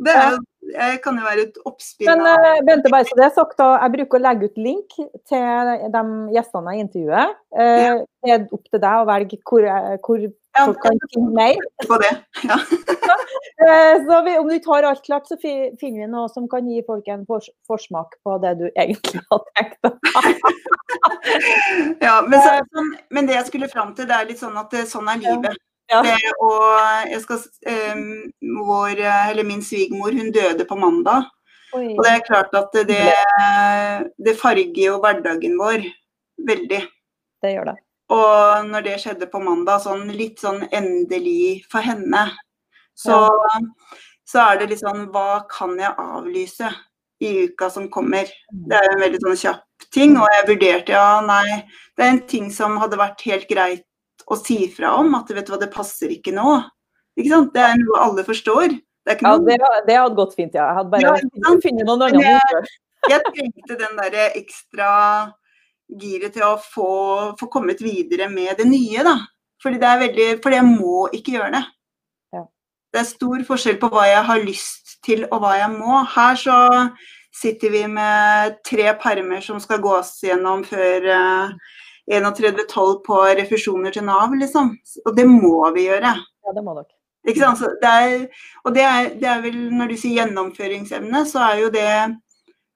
[0.00, 0.38] Det er,
[0.72, 3.94] jeg kan jo være et oppspill Men uh, Bente, bare så det er sagt, jeg
[3.96, 4.96] bruker å legge ut link
[5.30, 6.02] til de
[6.34, 7.32] gjestene jeg intervjuer.
[7.54, 9.66] Uh, det er opp til deg å velge hvor,
[10.04, 11.62] hvor ja, folk kan finne mer.
[11.86, 12.10] På det,
[12.46, 12.58] ja.
[12.58, 16.68] uh, så vi, om du ikke har alt klart, så finner vi noe som kan
[16.68, 19.80] gi folk en fors forsmak på det du egentlig har tenkt.
[22.02, 25.10] ja, men, så, men, det jeg skulle fram til, det er litt sånn at sånn
[25.10, 25.58] er livet.
[25.90, 26.00] Ja.
[26.38, 27.40] og jeg skal,
[27.96, 28.04] um,
[28.68, 31.26] vår, eller min svigermor hun døde på mandag.
[31.74, 31.92] Oi.
[31.94, 33.04] Og det er klart at det,
[34.18, 35.84] det farger jo hverdagen vår
[36.46, 36.82] veldig.
[37.42, 37.76] Det gjør det.
[38.10, 42.26] Og når det skjedde på mandag, sånn litt sånn endelig for henne,
[42.98, 43.60] så, ja.
[44.26, 46.72] så er det litt sånn Hva kan jeg avlyse
[47.22, 48.26] i uka som kommer?
[48.50, 50.16] Det er jo en veldig sånn kjapp ting.
[50.18, 51.62] Og jeg vurderte ja, nei,
[51.94, 53.86] det er en ting som hadde vært helt greit
[54.30, 56.60] å si fra om at vet du hva, det passer ikke nå.
[57.18, 57.50] Ikke sant?
[57.54, 58.76] Det er noe alle forstår.
[59.08, 59.56] Det ja, det,
[59.88, 60.68] det, hadde gått fint, ja.
[60.68, 62.72] Jeg hadde bare ja, funnet noen andre jeg,
[63.14, 64.90] jeg trengte den der ekstra
[66.00, 66.90] giret til å få,
[67.40, 69.16] få, kommet videre med det nye, da.
[69.60, 71.64] Fordi det er veldig For jeg må ikke gjøre det.
[72.36, 72.44] Ja.
[72.92, 76.04] Det er stor forskjell på hva jeg har lyst til og hva jeg må.
[76.14, 76.60] Her så
[77.40, 81.76] sitter vi med tre permer som skal gås gjennom før uh,
[82.10, 84.72] 31-12 på refusjoner til Nav, liksom.
[85.06, 86.14] Og det må vi gjøre.
[86.18, 86.90] Ja, det må dere.
[87.28, 87.60] Ikke sant?
[87.82, 88.26] Det er,
[88.64, 91.92] og det er, det er, vel, når du sier gjennomføringsevne, så er jo det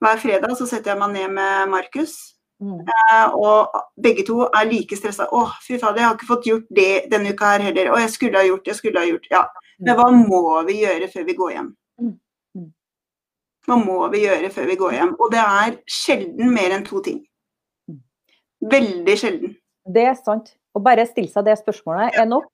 [0.05, 2.12] Hver fredag så setter jeg meg ned med Markus.
[2.61, 2.80] Mm.
[2.85, 3.72] Eh, og
[4.03, 5.24] begge to er like stressa.
[5.24, 8.11] 'Å, fy fader, jeg har ikke fått gjort det denne uka her heller.' 'Å, jeg
[8.12, 9.47] skulle ha gjort, jeg skulle ha gjort.' Ja.
[9.80, 9.87] Mm.
[9.87, 11.70] Men hva må vi gjøre før vi går hjem?
[12.01, 12.12] Mm.
[12.59, 12.68] mm.
[13.66, 15.14] Hva må vi gjøre før vi går hjem?
[15.18, 17.24] Og det er sjelden mer enn to ting.
[18.71, 19.55] Veldig sjelden.
[19.85, 20.55] Det er sant.
[20.75, 22.49] Å bare stille seg det spørsmålet er nok.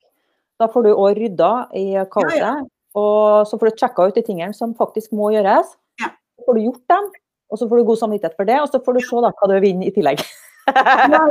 [0.61, 2.37] Da får du òg rydda i kaoset.
[2.41, 2.69] Ja, ja.
[2.99, 5.73] Og så får du sjekka ut de tingene som faktisk må gjøres.
[6.03, 6.11] Ja.
[6.37, 7.09] Så får du gjort dem,
[7.51, 8.59] og så får du god samvittighet for det.
[8.61, 10.25] Og så får du se da hva du vinner i tillegg.
[10.71, 11.23] ja,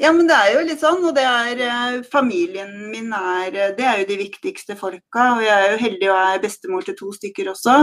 [0.00, 1.02] ja, men det er jo litt sånn.
[1.08, 5.32] Og det er eh, familien min er eh, Det er jo de viktigste folka.
[5.38, 7.76] Og jeg er jo heldig og er bestemor til to stykker også.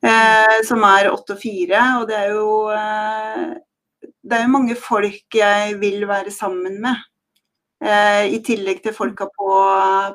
[0.00, 1.84] Eh, som er åtte og fire.
[2.00, 3.50] Og det er jo eh,
[4.22, 7.06] Det er jo mange folk jeg vil være sammen med.
[7.80, 9.50] Eh, I tillegg til folka på,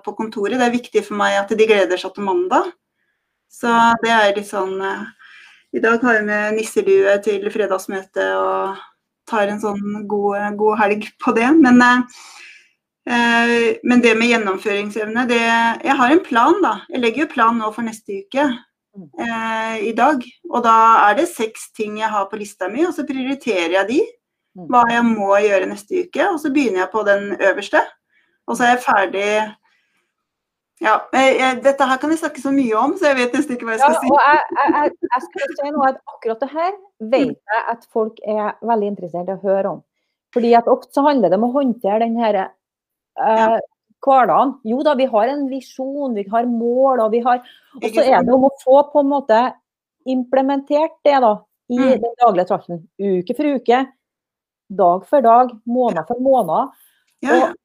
[0.05, 0.59] på, kontoret.
[0.59, 2.69] Det er viktig for meg at de gleder seg til mandag.
[3.49, 3.71] Så
[4.03, 5.05] det er litt sånn eh,
[5.75, 8.83] I dag har vi med nisselue til fredagsmøte og
[9.29, 11.49] tar en sånn god, god helg på det.
[11.57, 11.81] Men,
[13.09, 16.77] eh, men, det med gjennomføringsevne, det Jeg har en plan, da.
[16.93, 18.45] Jeg legger jo plan nå for neste uke.
[18.95, 20.23] Eh, I dag.
[20.51, 20.77] Og da
[21.09, 23.99] er det seks ting jeg har på lista mi, og så prioriterer jeg de.
[24.55, 24.69] Mm.
[24.71, 26.31] Hva jeg må gjøre neste uke.
[26.31, 27.83] Og så begynner jeg på den øverste.
[28.47, 29.29] Og så er jeg ferdig
[30.83, 33.67] ja, jeg, Dette her kan jeg snakke så mye om, så jeg vet nesten ikke
[33.67, 34.09] hva jeg skal ja, si.
[34.11, 36.73] Jeg, jeg, jeg, skal si noe at Akkurat det her
[37.13, 39.79] vet jeg at folk er veldig interessert i å høre om.
[40.35, 43.55] Fordi at ofte så handler det om å håndtere den her uh,
[44.03, 44.55] hverdagen.
[44.67, 47.43] Jo da, vi har en visjon, vi har mål, og vi har
[47.81, 49.41] Og så er det om å få på en måte
[50.05, 51.33] implementert det da,
[51.73, 51.93] i mm.
[52.03, 52.81] den daglige trakten.
[53.01, 53.83] Uke for uke,
[54.69, 56.75] dag for dag, måned for måned.
[57.25, 57.55] Ja, Og,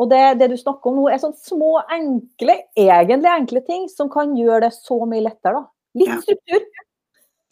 [0.00, 4.08] Og det, det, du snakker om nå, er sånn små, enkle, egentlig enkle ting som
[4.12, 5.60] kan gjøre det så mye lettere.
[5.60, 5.66] da.
[6.00, 6.64] Litt struktur.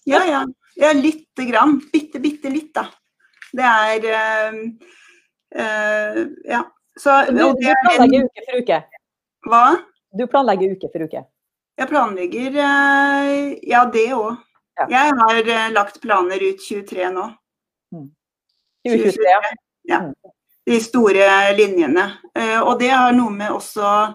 [0.09, 0.47] Ja, ja.
[0.81, 1.77] Ja, lite grann.
[1.93, 2.87] Bitte, bitte litt, da.
[3.53, 4.61] Det er uh,
[5.61, 6.65] uh, Ja.
[7.01, 8.81] Så Du, du planlegger uke for uke?
[9.49, 9.65] Hva?
[10.13, 11.25] Du planlegger uke for uke?
[11.81, 13.31] Jeg planlegger uh,
[13.65, 14.43] Ja, det òg.
[14.81, 14.89] Ja.
[14.93, 17.25] Jeg har lagt planer ut 23 nå.
[18.85, 19.59] 2023, mm.
[19.91, 20.05] ja.
[20.09, 20.31] Mm
[20.71, 21.27] de store
[21.57, 22.07] linjene.
[22.37, 24.15] Eh, og det har noe med også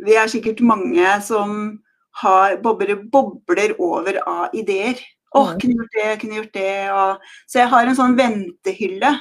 [0.00, 1.80] Vi er sikkert mange som
[2.22, 4.96] har bobler, bobler over av ideer.
[5.30, 6.76] Å, oh, kunne gjort det, kunne gjort det.
[6.90, 9.12] Og, så jeg har en sånn ventehylle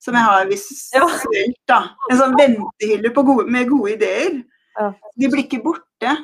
[0.00, 1.60] som jeg har visuelt.
[1.68, 1.80] da.
[2.10, 4.40] En sånn ventehylle gode, med gode ideer.
[5.16, 6.14] De blir ikke borte,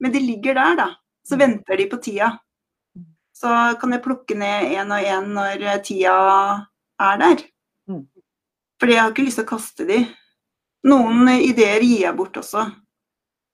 [0.00, 0.88] men de ligger der, da.
[1.26, 2.30] Så venter de på tida.
[3.34, 6.14] Så kan jeg plukke ned én og én når tida
[7.02, 7.42] er der.
[8.80, 9.98] Fordi jeg har ikke lyst til å kaste de.
[10.84, 12.66] Noen ideer gir jeg bort også.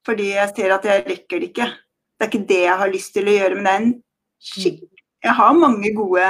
[0.07, 1.69] Fordi jeg ser at jeg rekker det ikke.
[2.19, 3.93] Det er ikke det jeg har lyst til å gjøre, men det er en
[4.51, 4.81] skikk...
[5.25, 6.27] Jeg har mange gode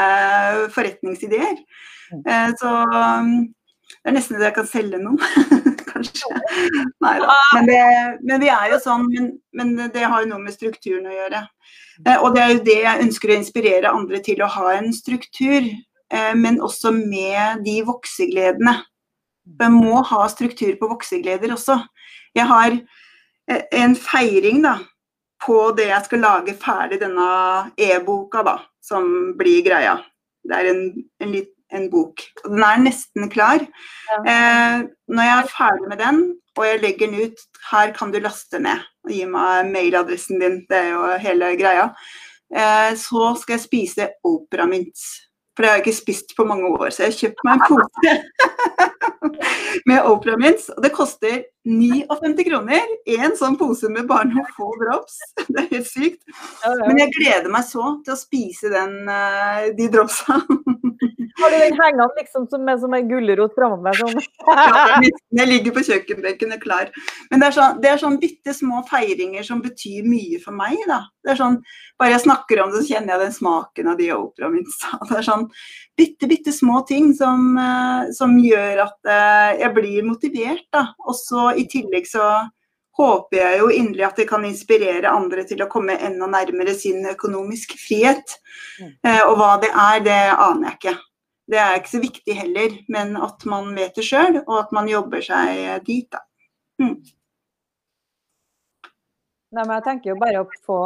[0.74, 1.58] forretningsideer.
[2.10, 2.22] Mm.
[2.26, 3.34] Eh, så um,
[4.00, 5.20] det er nesten det jeg kan selge noen,
[5.90, 6.40] kanskje.
[7.04, 7.36] Nei da.
[7.58, 7.70] Men,
[8.22, 11.42] men, vi er jo sånn, men, men, det har jo noe med strukturen å gjøre.
[12.06, 14.90] Eh, og det er jo det jeg ønsker å inspirere andre til, å ha en
[14.96, 15.68] struktur.
[16.10, 18.78] Eh, men også med de voksegledene.
[19.60, 21.80] Man må ha struktur på voksegleder også.
[22.36, 22.76] Jeg har
[23.50, 24.76] en feiring da,
[25.44, 27.30] på det jeg skal lage ferdig denne
[27.80, 29.96] e-boka, da, som blir greia.
[30.46, 30.82] Det er en,
[31.22, 31.34] en,
[31.76, 32.24] en bok.
[32.44, 33.64] Og den er nesten klar.
[34.10, 34.20] Ja.
[34.20, 36.22] Eh, når jeg er ferdig med den,
[36.58, 38.82] og jeg legger den ut Her kan du laste ned.
[39.06, 41.90] og Gi meg mailadressen din, det er jo hele greia.
[42.50, 45.08] Eh, så skal jeg spise operamynt.
[45.54, 47.64] For det har jeg ikke spist på mange år, så jeg har kjøpt meg en
[47.68, 48.12] pose
[49.90, 50.68] med operamynt.
[50.76, 52.94] Og det koster 59 kroner.
[53.18, 55.18] En sånn pose med bare noen få drops.
[55.50, 56.22] Det er helt sykt.
[56.86, 60.40] Men jeg gleder meg så til å spise den, eh, de dropsa.
[61.40, 63.92] Har du den hengende liksom som, som en gulrot framme?
[64.00, 64.20] Sånn?
[65.36, 66.90] jeg ligger på kjøkkenbenken og klar.
[67.30, 70.76] Men det er, sånn, det er sånn bitte små feiringer som betyr mye for meg.
[70.90, 71.04] da.
[71.24, 71.60] Det er sånn,
[72.00, 74.92] Bare jeg snakker om det, så kjenner jeg den smaken av de operaene mine.
[75.10, 75.46] Det er sånn
[76.00, 80.66] bitte, bitte små ting som, eh, som gjør at eh, jeg blir motivert.
[80.72, 80.86] da.
[81.50, 82.24] Og i tillegg så
[83.00, 87.06] håper jeg jo inderlig at det kan inspirere andre til å komme enda nærmere sin
[87.12, 88.36] økonomisk frihet.
[88.80, 88.90] Mm.
[89.06, 90.96] Eh, og hva det er, det aner jeg ikke.
[91.50, 94.90] Det er ikke så viktig heller, men at man vet det sjøl, og at man
[94.90, 96.06] jobber seg dit.
[96.12, 96.22] da.
[96.82, 97.00] Mm.
[99.50, 100.76] Nei, men jeg tenker jo bare å få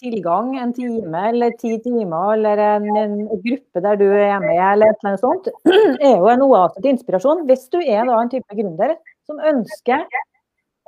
[0.00, 4.88] tilgang en time eller ti timer, eller en, en, gruppe der du er med, eller
[4.88, 5.50] et eller annet sånt,
[6.08, 7.44] er jo en oase til inspirasjon.
[7.50, 8.96] Hvis du er da en type gründer
[9.28, 10.04] som ønsker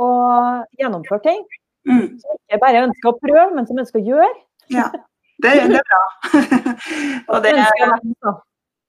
[0.01, 0.11] å
[0.81, 1.43] gjennomføre ting,
[1.89, 2.07] mm.
[2.23, 4.31] som ikke bare ønsker å prøve, men som ønsker å gjøre.
[4.73, 4.89] Ja,
[5.43, 6.05] det, det er bra.
[7.33, 7.99] og det er,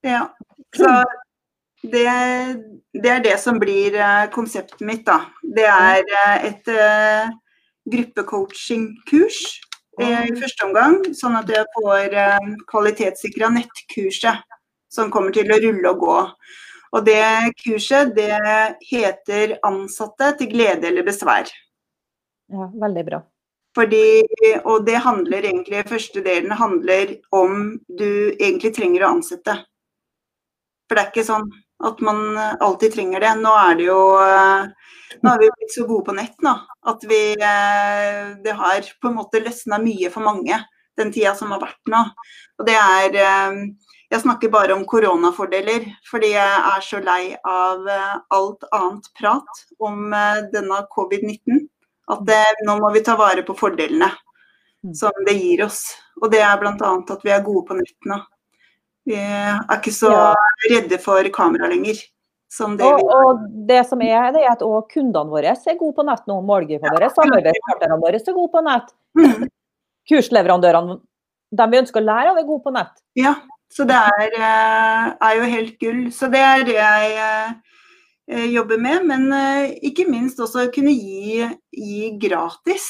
[0.08, 0.22] ja.
[0.76, 0.91] Så
[1.84, 2.06] det,
[2.93, 5.20] det, er det som blir eh, konseptet mitt, da.
[5.41, 7.32] Det er eh, et uh,
[7.91, 9.41] gruppecoachingkurs
[10.02, 14.45] i første omgang, sånn at jeg får uh, kvalitetssikra nettkurset
[14.91, 16.18] som kommer til å rulle og gå.
[16.92, 18.36] Og det kurset det
[18.84, 21.52] heter 'Ansatte til glede eller besvær'.
[22.52, 23.22] Ja, veldig bra.
[23.76, 24.24] Fordi,
[24.66, 29.56] og det handler egentlig, første delen handler om du egentlig trenger å ansette.
[30.88, 33.30] For det er ikke sånn At man alltid trenger det.
[33.42, 34.02] Nå er det jo
[35.24, 36.52] Nå er vi blitt så gode på nett nå,
[36.92, 37.22] at vi
[38.44, 40.60] Det har på en måte løsna mye for mange
[41.00, 42.04] den tida som har vært nå.
[42.60, 43.16] Og det er
[44.12, 50.12] Jeg snakker bare om koronafordeler, fordi jeg er så lei av alt annet prat om
[50.51, 51.62] denne covid-19.
[52.12, 54.09] At det, nå må vi ta vare på fordelene
[54.84, 54.93] mm.
[54.99, 55.86] som det gir oss.
[56.22, 56.74] Og det er bl.a.
[56.76, 58.20] at vi er gode på nett nå.
[59.07, 60.12] Vi er ikke så
[60.70, 62.01] redde for kamera lenger.
[62.51, 66.03] Det og, og, det som er, det er at også kundene våre er gode på
[66.03, 66.41] nett nå.
[66.43, 68.91] Målgiverne våre, samarbeidspartnerne våre er gode på nett.
[69.16, 69.47] Mm.
[70.12, 70.97] Kursleverandørene,
[71.55, 72.91] de vi ønsker å lære av, er gode på nett.
[73.16, 73.38] Ja,
[73.72, 76.01] så det er, eh, er jo helt gull.
[76.11, 77.13] Så det er det jeg
[78.28, 82.89] eh, jobber med, men eh, ikke minst også kunne gi, gi gratis.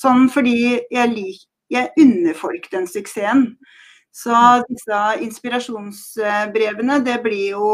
[0.00, 0.56] Sånn fordi
[0.90, 3.50] jeg, lik, jeg unner folk den suksessen.
[4.16, 4.32] Så
[4.70, 7.66] disse inspirasjonsbrevene, det blir jo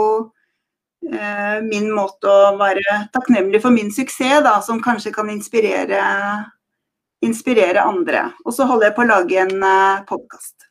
[1.07, 6.03] eh, min måte å være takknemlig for min suksess, da, som kanskje kan inspirere,
[7.23, 8.25] inspirere andre.
[8.43, 10.67] Og så holder jeg på å lage en eh, podkast.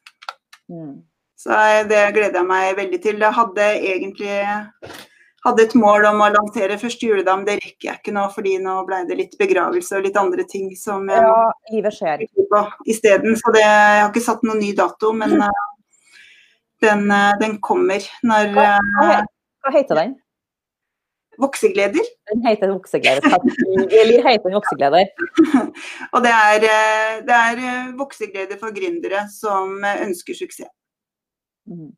[0.68, 1.00] Mm.
[1.42, 1.58] Så
[1.90, 3.24] det gleder jeg meg veldig til.
[3.24, 4.36] Jeg hadde egentlig
[5.46, 8.78] hadde et mål om å lansere første juledag, det rekker jeg ikke nå, fordi nå
[8.86, 11.38] ble det litt begravelse og litt andre ting som jeg ja,
[11.74, 12.26] livet skjer.
[12.86, 13.38] isteden.
[13.40, 15.70] Så det, jeg har ikke satt noen ny dato, men uh,
[16.86, 20.20] den, uh, den, kommer når uh, hva, heter den?
[21.42, 22.06] Voksegleder.
[22.30, 23.26] Den heter Voksegleder.
[23.88, 25.10] Eller heter den Voksegleder?
[26.14, 26.68] og det er,
[27.26, 27.64] det er
[27.98, 30.70] Voksegleder for gründere som ønsker suksess.
[31.70, 31.92] Mm.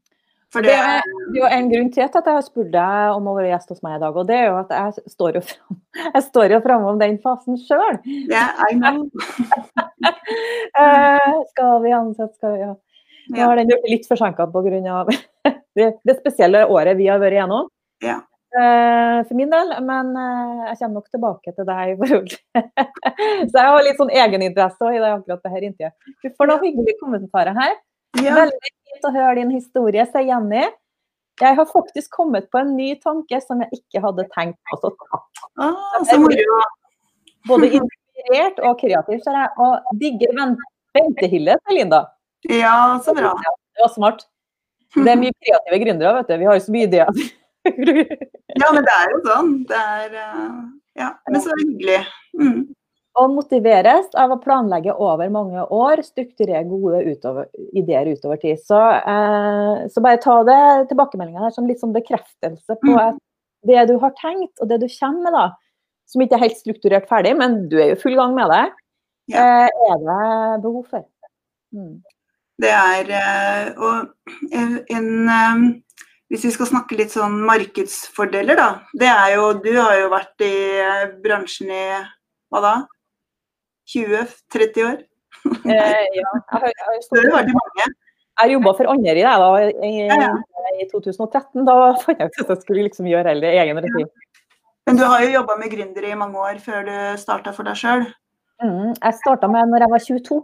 [0.53, 1.01] For det, er,
[1.33, 3.71] det er jo en grunn til at jeg har spurt deg om å være gjest
[3.73, 5.77] hos meg i dag, og det er jo at jeg står jo fram,
[6.15, 7.97] jeg står jo fram om den fasen sjøl.
[8.29, 8.51] Yeah,
[10.77, 12.75] uh, skal vi ansette, skal vi ja.
[13.33, 14.99] Nå har den blitt litt forsinka pga.
[15.79, 17.71] det, det spesielle året vi har vært igjennom.
[18.03, 18.21] Yeah.
[18.53, 22.35] Uh, for min del, men uh, jeg kommer nok tilbake til deg i forhold
[23.49, 26.13] Så jeg har litt sånn egeninteresse i det akkurat det her inntil.
[26.21, 27.73] Du får noen hyggelige kommentarer her.
[28.21, 28.35] Ja.
[28.43, 30.63] Veldig fint å høre din historie, sier Jenny.
[31.41, 34.91] Jeg har faktisk kommet på en ny tanke som jeg ikke hadde tenkt på så
[35.57, 36.59] ah, så moro.
[37.49, 39.49] Både inspirert og kreativ, ser jeg.
[39.65, 40.35] Og digger
[41.57, 42.03] sier Linda.
[42.51, 43.33] Ja, så bra.
[43.73, 44.27] Det var smart.
[44.93, 46.37] Det er mye kreative gründere, vet du.
[46.43, 47.25] Vi har jo så mye ideer.
[47.65, 49.51] ja, men det er jo sånn.
[49.67, 50.55] Det er eh,
[51.01, 52.03] Ja, men så hyggelig.
[52.37, 52.63] Mm
[53.19, 58.61] og motiveres av å planlegge over mange år, strukturere gode utover, ideer utover tid.
[58.61, 63.01] Så, eh, så bare ta det tilbakemeldinga her som litt sånn bekreftelse på mm.
[63.03, 63.19] at
[63.69, 65.45] det du har tenkt, og det du kommer med, da,
[66.09, 68.63] som ikke er helt strukturert ferdig, men du er jo full gang med det,
[69.35, 69.45] ja.
[69.45, 71.05] eh, er det behov for.
[71.73, 72.01] Mm.
[72.61, 75.63] Det er eh, Og en, en eh,
[76.33, 78.67] hvis vi skal snakke litt sånn markedsfordeler, da.
[78.97, 81.85] Det er jo Du har jo vært i eh, bransjen i
[82.53, 82.73] hva da?
[83.89, 85.01] 20-30 år?
[85.43, 86.29] Eh, ja.
[86.55, 87.85] Jeg har, mange.
[88.39, 89.47] Jeg jobba for andre i da,
[89.83, 90.29] i, ja.
[90.79, 91.65] i 2013.
[91.67, 94.05] Da fant jeg ut at jeg skulle liksom gjøre hele egen regi.
[94.87, 97.79] Men du har jo jobba med gründere i mange år før du starta for deg
[97.79, 98.05] sjøl?
[98.63, 100.39] Mm, jeg starta med når jeg var 22.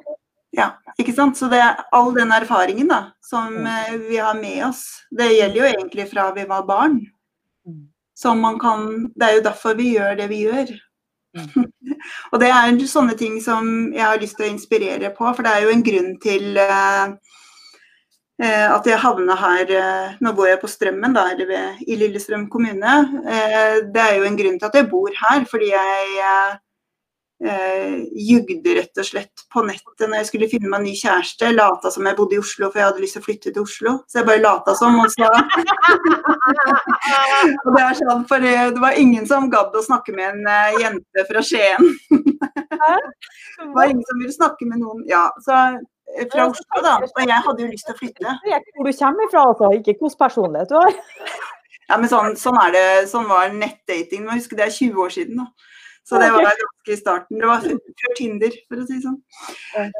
[0.57, 0.67] Ja,
[0.99, 1.37] ikke sant.
[1.37, 3.69] Så det er all den erfaringen da, som mm.
[3.75, 6.99] Eh, vi har med oss, det gjelder jo egentlig fra vi var barn.
[7.67, 7.87] Mm.
[8.17, 10.71] Som man kan Det er jo derfor vi gjør det vi gjør.
[11.38, 11.65] Mm.
[12.32, 15.51] og det er sånne ting som jeg har lyst til å inspirere på, for det
[15.53, 17.11] er jo en grunn til uh,
[18.39, 22.47] at jeg havna her uh, Nå bor jeg på Strømmen, da, eller ved, i Lillestrøm
[22.51, 22.95] kommune.
[23.91, 26.59] Det er jo en grunn til at jeg bor her, fordi jeg
[27.45, 31.51] eh, jugde rett og slett på nettet når jeg skulle finne meg en ny kjæreste.
[31.55, 33.91] Lata som jeg bodde i Oslo, for jeg hadde lyst til å flytte til Oslo.
[34.09, 35.29] Så jeg bare lata som, og så
[37.65, 40.81] Og det er sånn, for det var ingen som gadd å snakke med en eh,
[40.83, 41.93] jente fra Skien.
[42.09, 46.97] det var ingen som ville snakke med noen Ja, så eh, fra Oslo, da.
[47.05, 48.35] Og jeg hadde jo lyst til å flytte.
[48.75, 49.71] Hvor du kommer fra, altså.
[49.79, 50.93] Ikke hvilken personlighet du har.
[51.89, 54.27] Ja, men sånn, sånn, er det, sånn var nettdating.
[54.27, 55.41] Må huske det er 20 år siden.
[55.41, 55.68] da.
[56.04, 57.39] Så det var ganske i starten.
[57.39, 59.20] Det var før Tinder, for å si det sånn.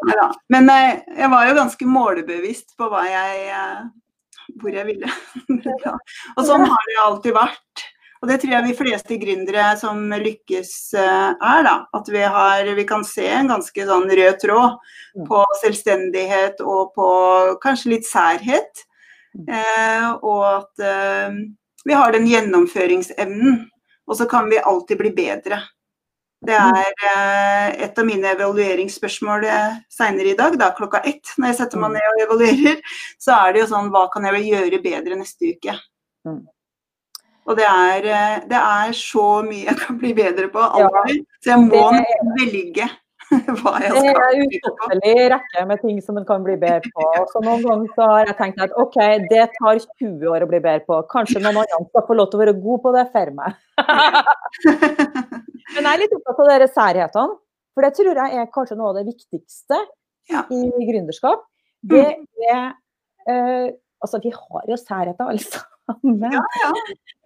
[0.10, 5.12] Ja, Men eh, jeg var jo ganske målebevisst på hva jeg, eh, hvor jeg ville.
[6.38, 7.86] Og sånn har det alltid vært.
[8.20, 11.76] Og det tror jeg vi fleste gründere som lykkes eh, er, da.
[11.96, 15.30] At vi, har, vi kan se en ganske sånn rød tråd mm.
[15.30, 17.10] på selvstendighet og på
[17.64, 18.86] kanskje litt særhet.
[19.38, 19.46] Mm.
[19.46, 20.88] Eh, og at
[21.86, 23.68] vi har den gjennomføringsevnen.
[24.10, 25.62] Og så kan vi alltid bli bedre.
[26.46, 31.34] Det er eh, et av mine evalueringsspørsmål eh, seinere i dag, da klokka ett.
[31.36, 31.98] Når jeg setter meg mm.
[31.98, 35.76] ned og evaluerer, så er det jo sånn hva kan jeg gjøre bedre neste uke?
[36.28, 36.40] Mm.
[37.50, 41.26] Og det er, eh, det er, så mye jeg kan bli bedre på alltid.
[41.44, 42.90] Så jeg må det, velge
[43.62, 47.08] hva jeg skal Det er ustoppelig rekke med ting som en kan bli bedre på.
[47.34, 48.98] Så noen ganger så har jeg tenkt at OK,
[49.30, 51.02] det tar 20 år å bli bedre på.
[51.12, 53.60] Kanskje noen andre skal få lov til å være god på det for meg.
[55.76, 57.40] Men jeg er litt opptatt av de særhetene.
[57.78, 59.78] For det tror jeg er kanskje noe av det viktigste
[60.32, 60.44] ja.
[60.52, 61.46] i gründerskap.
[61.90, 62.26] Det mm.
[62.50, 62.66] er
[63.30, 63.70] uh,
[64.00, 66.22] Altså, vi har jo særheter alle sammen.
[66.32, 66.70] Ja, ja.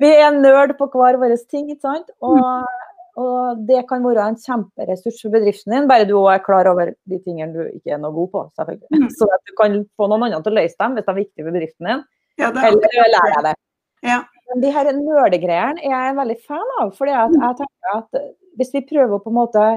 [0.01, 2.07] Vi er nerd på hver vår ting, ikke sant.
[2.17, 2.92] Og mm.
[3.21, 7.19] Og det kan være en kjemperessurs for bedriften din, bare du er klar over de
[7.21, 8.43] tingene du ikke er noe god på.
[8.57, 8.89] selvfølgelig.
[9.03, 9.09] Mm.
[9.13, 11.45] Så at du kan få noen andre til å løse dem hvis de er viktige
[11.45, 12.03] for bedriften din.
[12.41, 13.55] Ja, Eller lærer jeg det.
[14.03, 14.19] Ja.
[14.49, 16.93] Men de her nerdegreiene er jeg veldig fan av.
[16.97, 18.23] fordi jeg tenker at
[18.57, 19.67] hvis vi prøver på en måte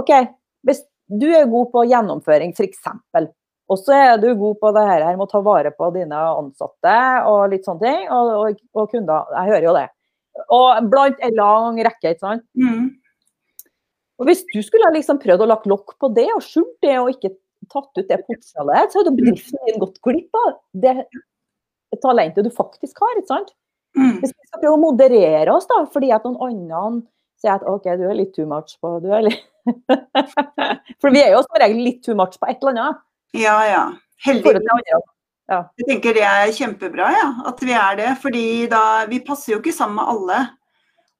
[0.00, 0.14] OK,
[0.64, 2.88] hvis du er god på gjennomføring, f.eks.
[3.68, 6.96] Og så er du god på det her med å ta vare på dine ansatte
[7.28, 9.28] og litt sånne ting, og, og, og kunder.
[9.36, 9.86] Jeg hører jo det.
[10.54, 12.44] Og blant en lang rekke, ikke sant.
[12.58, 12.88] Mm.
[14.18, 17.12] Og hvis du skulle liksom prøvd å lagt lokk på det og skjult det og
[17.12, 17.34] ikke
[17.70, 20.96] tatt ut det potensialet, så hadde bedriften din gått glipp av det
[22.02, 23.18] talentet du faktisk har.
[23.18, 23.52] ikke sant?
[23.98, 24.18] Mm.
[24.22, 27.06] Hvis vi skal prøve å moderere oss, da, fordi at noen andre
[27.38, 29.44] sier at OK, du er litt too much på du er litt...
[31.02, 33.04] For vi er jo som regel litt too much på et eller annet.
[33.36, 33.84] Ja, ja.
[34.26, 34.66] Heldigvis.
[35.48, 35.62] Ja.
[35.80, 38.08] Jeg tenker det er kjempebra, ja, at vi er det.
[38.20, 40.40] fordi da, vi passer jo ikke sammen med alle.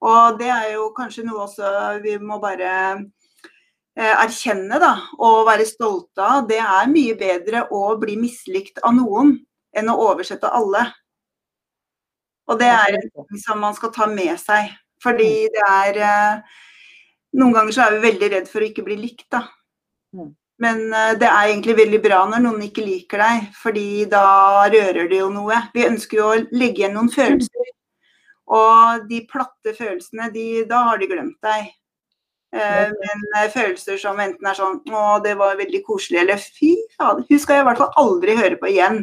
[0.04, 1.70] Og det er jo kanskje noe også
[2.04, 2.72] vi må bare
[3.96, 6.46] eh, erkjenne da, og være stolte av.
[6.50, 9.34] Det er mye bedre å bli mislikt av noen
[9.74, 10.84] enn å oversette alle.
[12.48, 14.70] Og det er noe som man skal ta med seg.
[15.02, 15.54] Fordi mm.
[15.54, 16.56] det er eh,
[17.38, 19.42] Noen ganger så er vi veldig redd for å ikke bli likt, da.
[20.62, 25.10] Men eh, det er egentlig veldig bra når noen ikke liker deg, fordi da rører
[25.10, 25.62] det jo noe.
[25.74, 27.74] Vi ønsker jo å legge igjen noen følelser.
[28.58, 31.70] Og de platte følelsene, de, da har de glemt deg.
[32.56, 36.72] Eh, men eh, følelser som enten er sånn Å, det var veldig koselig, eller fy
[36.96, 39.02] fader, hun skal jeg i hvert fall aldri høre på igjen.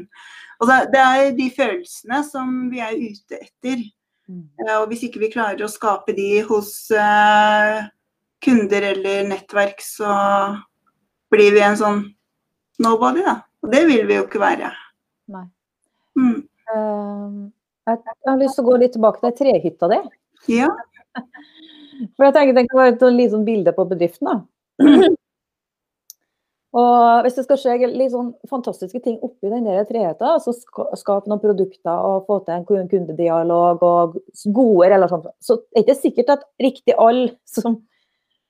[0.63, 3.83] Og det er de følelsene som vi er ute etter.
[4.25, 4.47] Mm.
[4.79, 6.71] Og hvis ikke vi klarer å skape de hos
[8.45, 10.07] kunder eller nettverk, så
[11.35, 12.01] blir vi en sånn
[12.81, 13.39] nobody, da.
[13.63, 14.71] Og det vil vi jo ikke være.
[15.33, 15.45] Nei.
[16.19, 16.39] Mm.
[16.69, 17.47] Uh,
[17.85, 19.99] jeg, har lyst til å gå litt tilbake til trehytta di.
[20.57, 20.71] Ja.
[22.17, 24.31] For jeg tenker Det kan være et litt sånn bilde på bedriften.
[24.31, 24.41] da.
[26.75, 31.31] Og hvis det skal skje litt sånn fantastiske ting oppi den der trehytta, så skape
[31.31, 36.33] noen produkter og få til en kundedialog og gode relasjoner, så er det ikke sikkert
[36.35, 37.79] at riktig alle som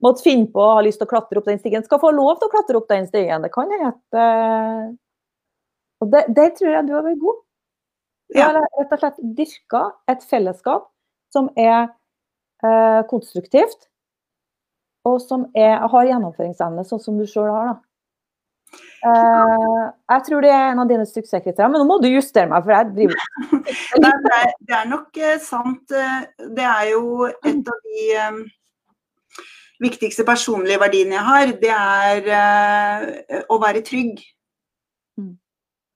[0.05, 2.37] måtte finne på å ha lyst til å klatre opp den stigen, skal få lov
[2.39, 3.45] til å klatre opp den stigen.
[3.45, 4.85] Det kan hete uh,
[6.03, 7.41] Og det, det, tror jeg du har vært god.
[8.33, 10.89] Du har rett og slett dyrka et fellesskap
[11.33, 11.89] som er
[12.65, 13.89] uh, konstruktivt,
[15.05, 17.73] og som er, har gjennomføringsevne, sånn som du sjøl har.
[17.73, 17.81] da.
[19.05, 22.65] Uh, jeg tror det er en av dine suksesskriterier, men nå må du justere meg.
[22.65, 23.25] for jeg driver...
[24.01, 25.93] det, er, det er nok sant.
[25.93, 28.05] Det er jo et av de
[29.83, 34.21] viktigste personlige verdiene jeg har, det er uh, å være trygg.
[35.19, 35.33] Mm.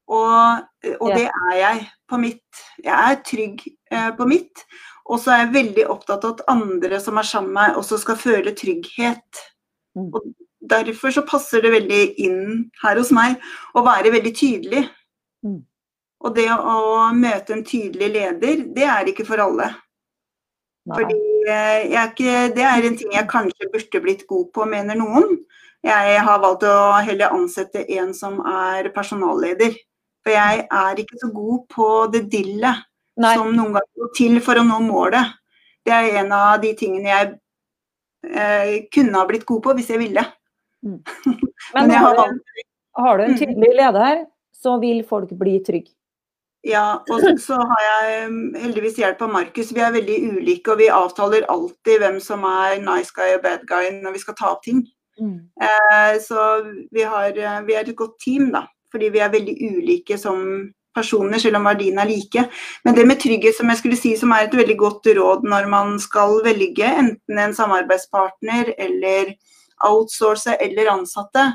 [0.10, 0.68] Og,
[0.98, 2.64] og, det er jeg på mitt.
[2.84, 4.66] Jeg er trygg uh, på mitt.
[5.10, 7.98] Og så er jeg veldig opptatt av at andre som er sammen med meg, også
[8.02, 9.42] skal føle trygghet.
[9.98, 10.12] Mm.
[10.14, 10.22] Og
[10.70, 13.40] derfor så passer det veldig inn her hos meg
[13.74, 14.84] å være veldig tydelig.
[15.46, 15.62] Mm.
[16.20, 19.72] Og det å møte en tydelig leder, det er ikke for alle.
[20.90, 24.98] Fordi eh, er ikke, Det er en ting jeg kanskje burde blitt god på, mener
[25.00, 25.40] noen.
[25.84, 26.78] Jeg har valgt å
[27.08, 29.78] heller ansette en som er personalleder.
[30.26, 32.86] For jeg er ikke så god på det dillet
[33.20, 35.38] som noen ganger går til for å nå målet.
[35.86, 37.30] Det er en av de tingene jeg
[38.28, 40.26] eh, kunne ha blitt god på hvis jeg ville.
[40.86, 41.00] Mm.
[41.76, 42.42] Men, Men har, du,
[43.00, 43.40] har, du, en mm.
[43.40, 44.26] tydelig leder,
[44.56, 45.94] så vil folk bli trygge.
[46.68, 49.72] Ja, og så har jeg um, heldigvis hjelp av Markus.
[49.76, 53.64] Vi er veldig ulike, og vi avtaler alltid hvem som er nice guy og bad
[53.70, 54.82] guy når vi skal ta opp ting.
[55.20, 55.38] Mm.
[55.62, 56.50] Eh, så
[56.92, 58.66] vi, har, eh, vi, er et godt team, da.
[58.92, 60.44] Fordi vi er veldig ulike som
[60.96, 62.46] personer, selv om verdiene er like.
[62.86, 65.70] Men det med trygghet, som jeg skulle si, som er et veldig godt råd når
[65.72, 69.36] man skal velge enten en samarbeidspartner eller
[69.86, 71.46] outsource eller ansatte,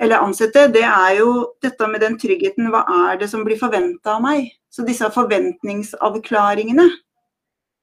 [0.00, 1.32] eller ansette, det er jo
[1.62, 2.70] dette med den tryggheten.
[2.72, 4.48] Hva er det som blir forventa av meg?
[4.72, 6.86] Så disse forventningsavklaringene,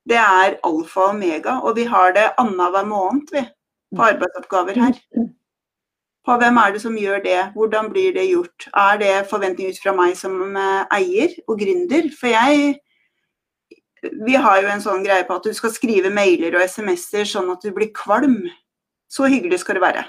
[0.07, 1.59] det er alfa og omega.
[1.61, 3.43] Og vi har det annenhver måned vi,
[3.95, 4.97] på arbeidsoppgaver her.
[6.27, 7.37] På hvem er det som gjør det?
[7.53, 8.67] Hvordan blir det gjort?
[8.73, 12.09] Er det forventning ut fra meg som eh, eier og gründer?
[12.17, 12.75] For jeg
[14.25, 17.49] vi har jo en sånn greie på at du skal skrive mailer og SMS-er sånn
[17.53, 18.43] at du blir kvalm.
[19.09, 20.03] Så hyggelig skal det være.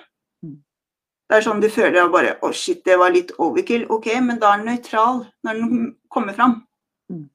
[1.28, 1.30] Mm.
[1.30, 3.84] Det er sånn du føler at bare Å, shit, det var litt overkill.
[3.92, 6.62] OK, men da er den nøytral når den kommer fram.
[7.12, 7.28] Mm.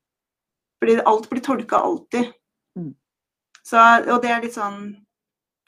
[0.82, 2.32] Fordi alt blir tolka alltid.
[2.78, 2.96] Mm.
[3.64, 3.78] Så,
[4.10, 4.96] og det er litt sånn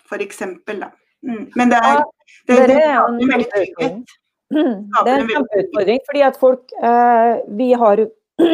[0.09, 0.89] For eksempel, da.
[1.25, 1.51] Mm.
[1.55, 2.01] Men det er
[2.47, 4.15] det, det det, er en veldig trygghet.
[4.49, 8.01] Det er en kjempeutfordring, fordi at folk eh, Vi har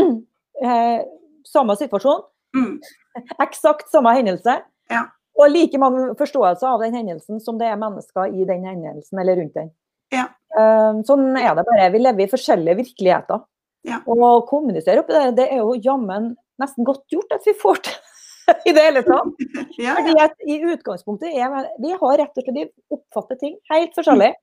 [0.68, 1.00] eh,
[1.48, 2.82] samme situasjon, Mm.
[3.46, 4.58] eksakt samme hendelse,
[4.92, 5.06] Ja.
[5.40, 9.40] Og like mange forståelser av den hendelsen som det er mennesker i den hendelsen eller
[9.40, 9.72] rundt den.
[10.12, 10.28] Ja.
[10.60, 11.90] Eh, sånn er det bare.
[11.94, 13.44] Vi lever i forskjellige virkeligheter.
[13.88, 14.02] Ja.
[14.06, 17.82] Og å kommunisere oppi det, det er jo jammen nesten godt gjort at vi får
[17.88, 17.98] til
[18.70, 19.44] i det hele tatt.
[19.82, 24.34] Ja, at i utgangspunktet er vi har rett og slett vi oppfatter ting helt forskjellig.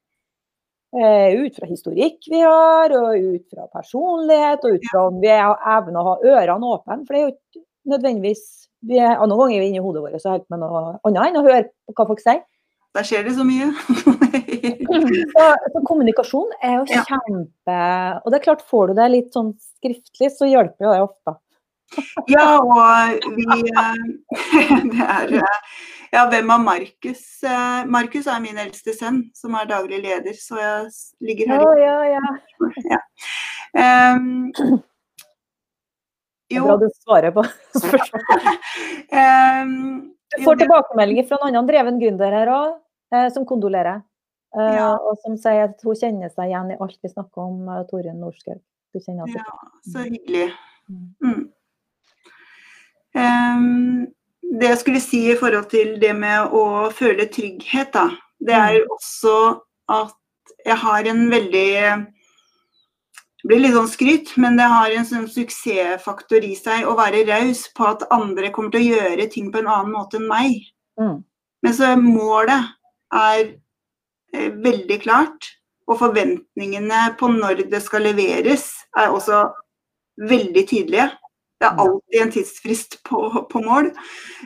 [0.89, 5.29] Uh, ut fra historikk vi har, og ut fra personlighet, og ut fra om vi
[5.29, 7.03] har evne å ha ørene åpne.
[7.05, 8.45] For det er jo ikke nødvendigvis
[8.87, 11.41] vi er, Noen ganger er vi inni hodet vårt og holder med noe annet enn
[11.41, 12.45] å høre på hva folk sier.
[12.97, 13.73] Der skjer det så mye.
[14.89, 17.03] Så, så kommunikasjon er jo Ja.
[17.07, 17.77] kjempe
[18.25, 21.35] Og det er klart, får du det litt sånn skriftlig, så hjelper jo det ofte.
[22.33, 24.03] Ja, og vi eh,
[24.93, 25.61] Det er eh,
[26.13, 27.23] Ja, hvem av Markus?
[27.45, 30.89] Eh, Markus er min eldste sønn, som er daglig leder, så jeg
[31.29, 31.67] ligger her.
[31.81, 33.03] Ja, ja, ja.
[33.77, 34.79] Det er
[36.57, 37.45] jo, bra du svarer på
[37.83, 38.63] spørsmålet.
[39.13, 42.73] um, Du får tilbakemeldinger fra en annen dreven gründer her òg,
[43.17, 44.03] eh, som kondolerer.
[44.57, 44.91] Eh, Ja.
[45.01, 48.21] Og som sier at hun kjenner seg igjen i alt vi snakker om uh, Torunn
[48.21, 48.59] Norskau.
[48.93, 49.57] Du kjenner at Ja,
[49.89, 50.51] så hyggelig.
[50.89, 51.09] Mm.
[51.25, 51.43] Mm.
[53.17, 54.07] Ehm,
[54.61, 58.09] det jeg skulle si i forhold til det med å føle trygghet, da,
[58.41, 59.35] det er også
[59.93, 60.15] at
[60.67, 61.71] jeg har en veldig
[63.49, 67.65] blir litt sånn skryt, men det har en sånn suksessfaktor i seg å være raus
[67.77, 70.59] på at andre kommer til å gjøre ting på en annen måte enn meg.
[71.01, 71.23] Mm.
[71.65, 72.69] Men så målet
[73.15, 73.41] er
[74.35, 75.55] eh, veldig klart,
[75.89, 78.69] og forventningene på når det skal leveres
[78.99, 79.47] er også
[80.29, 81.09] veldig tydelige.
[81.59, 83.89] Det er alltid en tidsfrist på, på mål.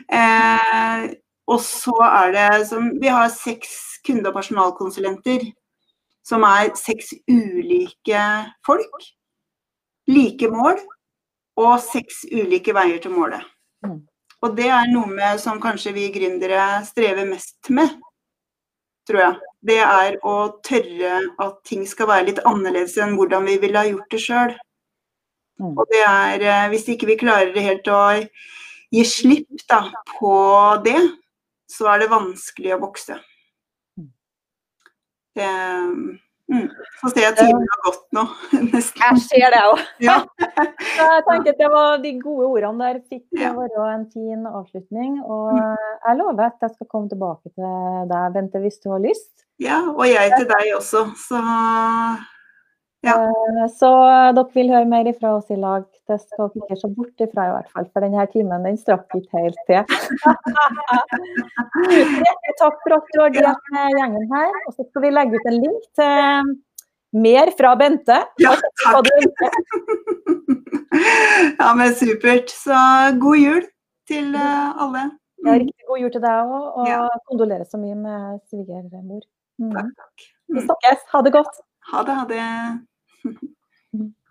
[0.07, 1.09] Eh,
[1.51, 5.43] og så er det som Vi har seks kunde- og personalkonsulenter
[6.23, 8.23] som er seks ulike
[8.65, 9.11] folk.
[10.09, 10.81] Like mål
[11.59, 13.43] og seks ulike veier til målet.
[13.85, 14.01] Mm.
[14.43, 17.93] Og det er noe med som kanskje vi gründere strever mest med,
[19.07, 19.49] tror jeg.
[19.63, 23.87] Det er å tørre at ting skal være litt annerledes enn hvordan vi ville ha
[23.87, 24.55] gjort det sjøl.
[25.61, 25.71] Mm.
[25.77, 28.01] Og det er, eh, hvis ikke vi klarer det helt å
[28.91, 29.85] gi slipp da,
[30.17, 30.33] på
[30.83, 30.99] det,
[31.71, 33.15] så er det vanskelig å vokse.
[35.35, 36.19] Mm.
[36.49, 36.67] Det, mm.
[37.01, 38.23] Så ser jeg timen har gått nå,
[38.73, 39.01] nesten.
[39.01, 39.79] Jeg ser det òg.
[40.07, 40.17] Ja.
[40.99, 43.53] Jeg tenker at det var de gode ordene der fikk Ja.
[43.57, 45.15] være en fin avslutning.
[45.25, 47.65] Og jeg lover at jeg skal komme tilbake til
[48.11, 49.31] deg, Bente, hvis du har lyst.
[49.59, 51.39] ja, og jeg til deg også, så
[53.03, 53.15] Ja.
[53.27, 53.89] Eh, Så
[54.35, 55.83] dere vil høre mer ifra oss i lag.
[56.07, 57.87] Det skal dere se bort ifra, i hvert fall.
[57.93, 59.83] For denne timen den strakk ikke helt til.
[62.59, 64.51] Takk for at du har delt med gjengen her.
[64.67, 66.53] Og så skal vi legge ut en link til
[67.23, 68.19] mer fra Bente.
[68.43, 68.51] Ja,
[68.85, 69.05] takk.
[70.93, 72.51] Ja, men supert.
[72.53, 72.77] Så
[73.19, 73.63] god jul
[74.07, 74.73] til alle.
[74.85, 75.01] alle.
[75.43, 76.99] Ja, riktig god jul til deg òg, og Ja.
[77.27, 79.23] kondolerer så mye med svigermor.
[79.59, 79.71] Mm.
[79.73, 80.17] Takk, takk.
[80.53, 80.99] Vi snakkes.
[81.11, 81.55] Ha det godt.
[81.91, 82.45] Ha det, ha det.
[83.25, 83.47] Mm-hmm.